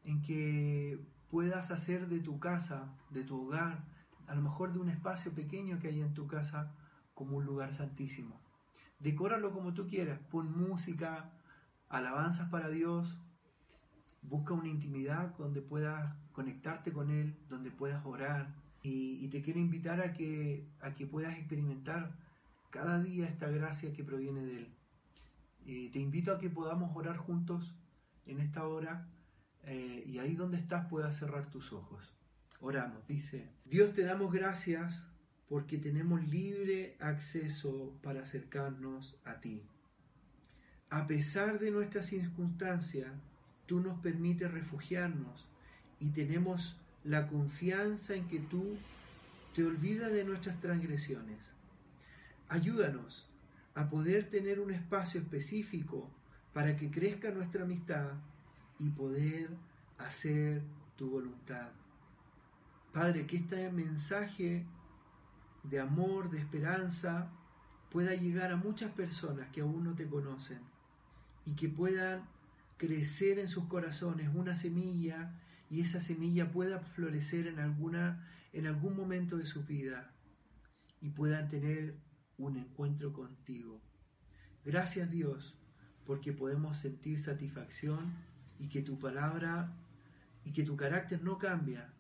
en 0.04 0.22
que 0.22 0.98
puedas 1.30 1.70
hacer 1.70 2.08
de 2.08 2.20
tu 2.20 2.40
casa, 2.40 2.92
de 3.10 3.22
tu 3.22 3.46
hogar, 3.46 3.84
a 4.26 4.34
lo 4.34 4.42
mejor 4.42 4.72
de 4.72 4.80
un 4.80 4.88
espacio 4.88 5.32
pequeño 5.32 5.78
que 5.78 5.88
hay 5.88 6.00
en 6.00 6.14
tu 6.14 6.26
casa, 6.26 6.72
como 7.14 7.36
un 7.36 7.44
lugar 7.44 7.74
santísimo. 7.74 8.40
Decóralo 8.98 9.52
como 9.52 9.74
tú 9.74 9.86
quieras, 9.86 10.18
pon 10.30 10.56
música, 10.56 11.30
alabanzas 11.88 12.48
para 12.48 12.68
Dios, 12.68 13.18
Busca 14.22 14.54
una 14.54 14.68
intimidad 14.68 15.34
donde 15.36 15.62
puedas 15.62 16.14
conectarte 16.32 16.92
con 16.92 17.10
Él, 17.10 17.36
donde 17.48 17.70
puedas 17.70 18.04
orar. 18.04 18.54
Y, 18.82 19.28
te 19.28 19.42
quiero 19.42 19.60
invitar 19.60 20.00
a 20.00 20.12
que, 20.12 20.66
a 20.80 20.94
que 20.94 21.06
puedas 21.06 21.36
experimentar 21.36 22.12
cada 22.70 23.02
día 23.02 23.26
esta 23.26 23.50
gracia 23.50 23.92
que 23.92 24.04
proviene 24.04 24.42
de 24.42 24.58
Él. 24.58 25.90
Te 25.92 25.98
invito 25.98 26.32
a 26.32 26.38
que 26.38 26.48
podamos 26.48 26.96
orar 26.96 27.16
juntos 27.16 27.74
en 28.26 28.40
esta 28.40 28.66
hora 28.66 29.06
eh, 29.64 30.04
y 30.06 30.18
ahí 30.18 30.34
donde 30.34 30.58
estás 30.58 30.86
puedas 30.88 31.16
cerrar 31.16 31.50
tus 31.50 31.72
ojos. 31.72 32.14
Oramos, 32.60 33.06
dice, 33.06 33.48
Dios 33.64 33.94
te 33.94 34.02
damos 34.02 34.32
gracias 34.32 35.04
porque 35.48 35.78
tenemos 35.78 36.22
libre 36.28 36.96
acceso 37.00 37.98
para 38.02 38.22
acercarnos 38.22 39.16
a 39.24 39.40
ti. 39.40 39.62
A 40.90 41.06
pesar 41.06 41.58
de 41.58 41.70
nuestras 41.70 42.06
circunstancias, 42.06 43.12
tú 43.70 43.78
nos 43.78 44.00
permites 44.00 44.50
refugiarnos 44.50 45.46
y 46.00 46.08
tenemos 46.08 46.76
la 47.04 47.28
confianza 47.28 48.16
en 48.16 48.26
que 48.26 48.40
tú 48.40 48.76
te 49.54 49.64
olvidas 49.64 50.10
de 50.10 50.24
nuestras 50.24 50.60
transgresiones. 50.60 51.38
Ayúdanos 52.48 53.28
a 53.76 53.88
poder 53.88 54.28
tener 54.28 54.58
un 54.58 54.72
espacio 54.72 55.20
específico 55.20 56.10
para 56.52 56.76
que 56.76 56.90
crezca 56.90 57.30
nuestra 57.30 57.62
amistad 57.62 58.14
y 58.80 58.88
poder 58.88 59.50
hacer 59.98 60.62
tu 60.96 61.08
voluntad. 61.08 61.68
Padre, 62.92 63.24
que 63.24 63.36
este 63.36 63.70
mensaje 63.70 64.64
de 65.62 65.78
amor, 65.78 66.28
de 66.28 66.40
esperanza, 66.40 67.30
pueda 67.88 68.16
llegar 68.16 68.50
a 68.50 68.56
muchas 68.56 68.90
personas 68.90 69.48
que 69.52 69.60
aún 69.60 69.84
no 69.84 69.94
te 69.94 70.08
conocen 70.08 70.58
y 71.46 71.52
que 71.52 71.68
puedan 71.68 72.24
crecer 72.80 73.38
en 73.38 73.48
sus 73.50 73.66
corazones 73.66 74.30
una 74.34 74.56
semilla 74.56 75.38
y 75.68 75.82
esa 75.82 76.00
semilla 76.00 76.50
pueda 76.50 76.80
florecer 76.80 77.46
en 77.46 77.58
alguna 77.58 78.26
en 78.54 78.66
algún 78.66 78.96
momento 78.96 79.36
de 79.36 79.44
su 79.44 79.64
vida 79.64 80.14
y 80.98 81.10
puedan 81.10 81.50
tener 81.50 81.98
un 82.38 82.56
encuentro 82.56 83.12
contigo. 83.12 83.82
Gracias 84.64 85.10
Dios 85.10 85.58
porque 86.06 86.32
podemos 86.32 86.78
sentir 86.78 87.20
satisfacción 87.20 88.14
y 88.58 88.70
que 88.70 88.80
tu 88.80 88.98
palabra 88.98 89.76
y 90.42 90.54
que 90.54 90.62
tu 90.62 90.74
carácter 90.74 91.22
no 91.22 91.36
cambia. 91.36 91.92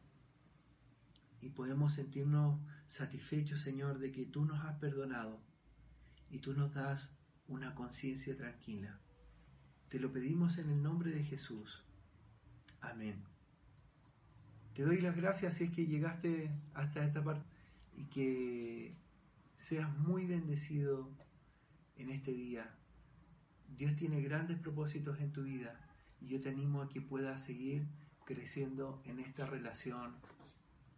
Y 1.42 1.50
podemos 1.50 1.92
sentirnos 1.92 2.58
satisfechos, 2.88 3.60
Señor, 3.60 3.98
de 3.98 4.12
que 4.12 4.24
tú 4.24 4.46
nos 4.46 4.64
has 4.64 4.78
perdonado 4.78 5.42
y 6.30 6.38
tú 6.38 6.54
nos 6.54 6.72
das 6.72 7.10
una 7.48 7.74
conciencia 7.74 8.34
tranquila. 8.34 8.98
Te 9.90 9.98
lo 9.98 10.12
pedimos 10.12 10.56
en 10.58 10.70
el 10.70 10.82
nombre 10.82 11.10
de 11.10 11.24
Jesús. 11.24 11.82
Amén. 12.80 13.16
Te 14.72 14.84
doy 14.84 15.00
las 15.00 15.16
gracias 15.16 15.54
si 15.54 15.64
es 15.64 15.72
que 15.72 15.84
llegaste 15.84 16.48
hasta 16.74 17.04
esta 17.04 17.22
parte 17.24 17.44
y 17.96 18.04
que 18.04 18.94
seas 19.56 19.92
muy 19.98 20.26
bendecido 20.26 21.10
en 21.96 22.10
este 22.10 22.30
día. 22.30 22.72
Dios 23.76 23.96
tiene 23.96 24.22
grandes 24.22 24.58
propósitos 24.58 25.18
en 25.18 25.32
tu 25.32 25.42
vida 25.42 25.80
y 26.20 26.28
yo 26.28 26.40
te 26.40 26.50
animo 26.50 26.82
a 26.82 26.88
que 26.88 27.00
puedas 27.00 27.42
seguir 27.42 27.84
creciendo 28.24 29.02
en 29.06 29.18
esta 29.18 29.44
relación 29.44 30.14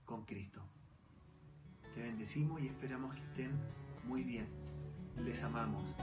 con 0.05 0.27
Cristo. 0.27 0.63
Te 1.95 2.03
bendecimos 2.03 2.61
y 2.61 2.69
esperamos 2.69 3.15
que 3.15 3.23
estén 3.23 3.53
muy 4.05 4.23
bien. 4.23 4.49
Les 5.17 5.43
amamos. 5.43 5.97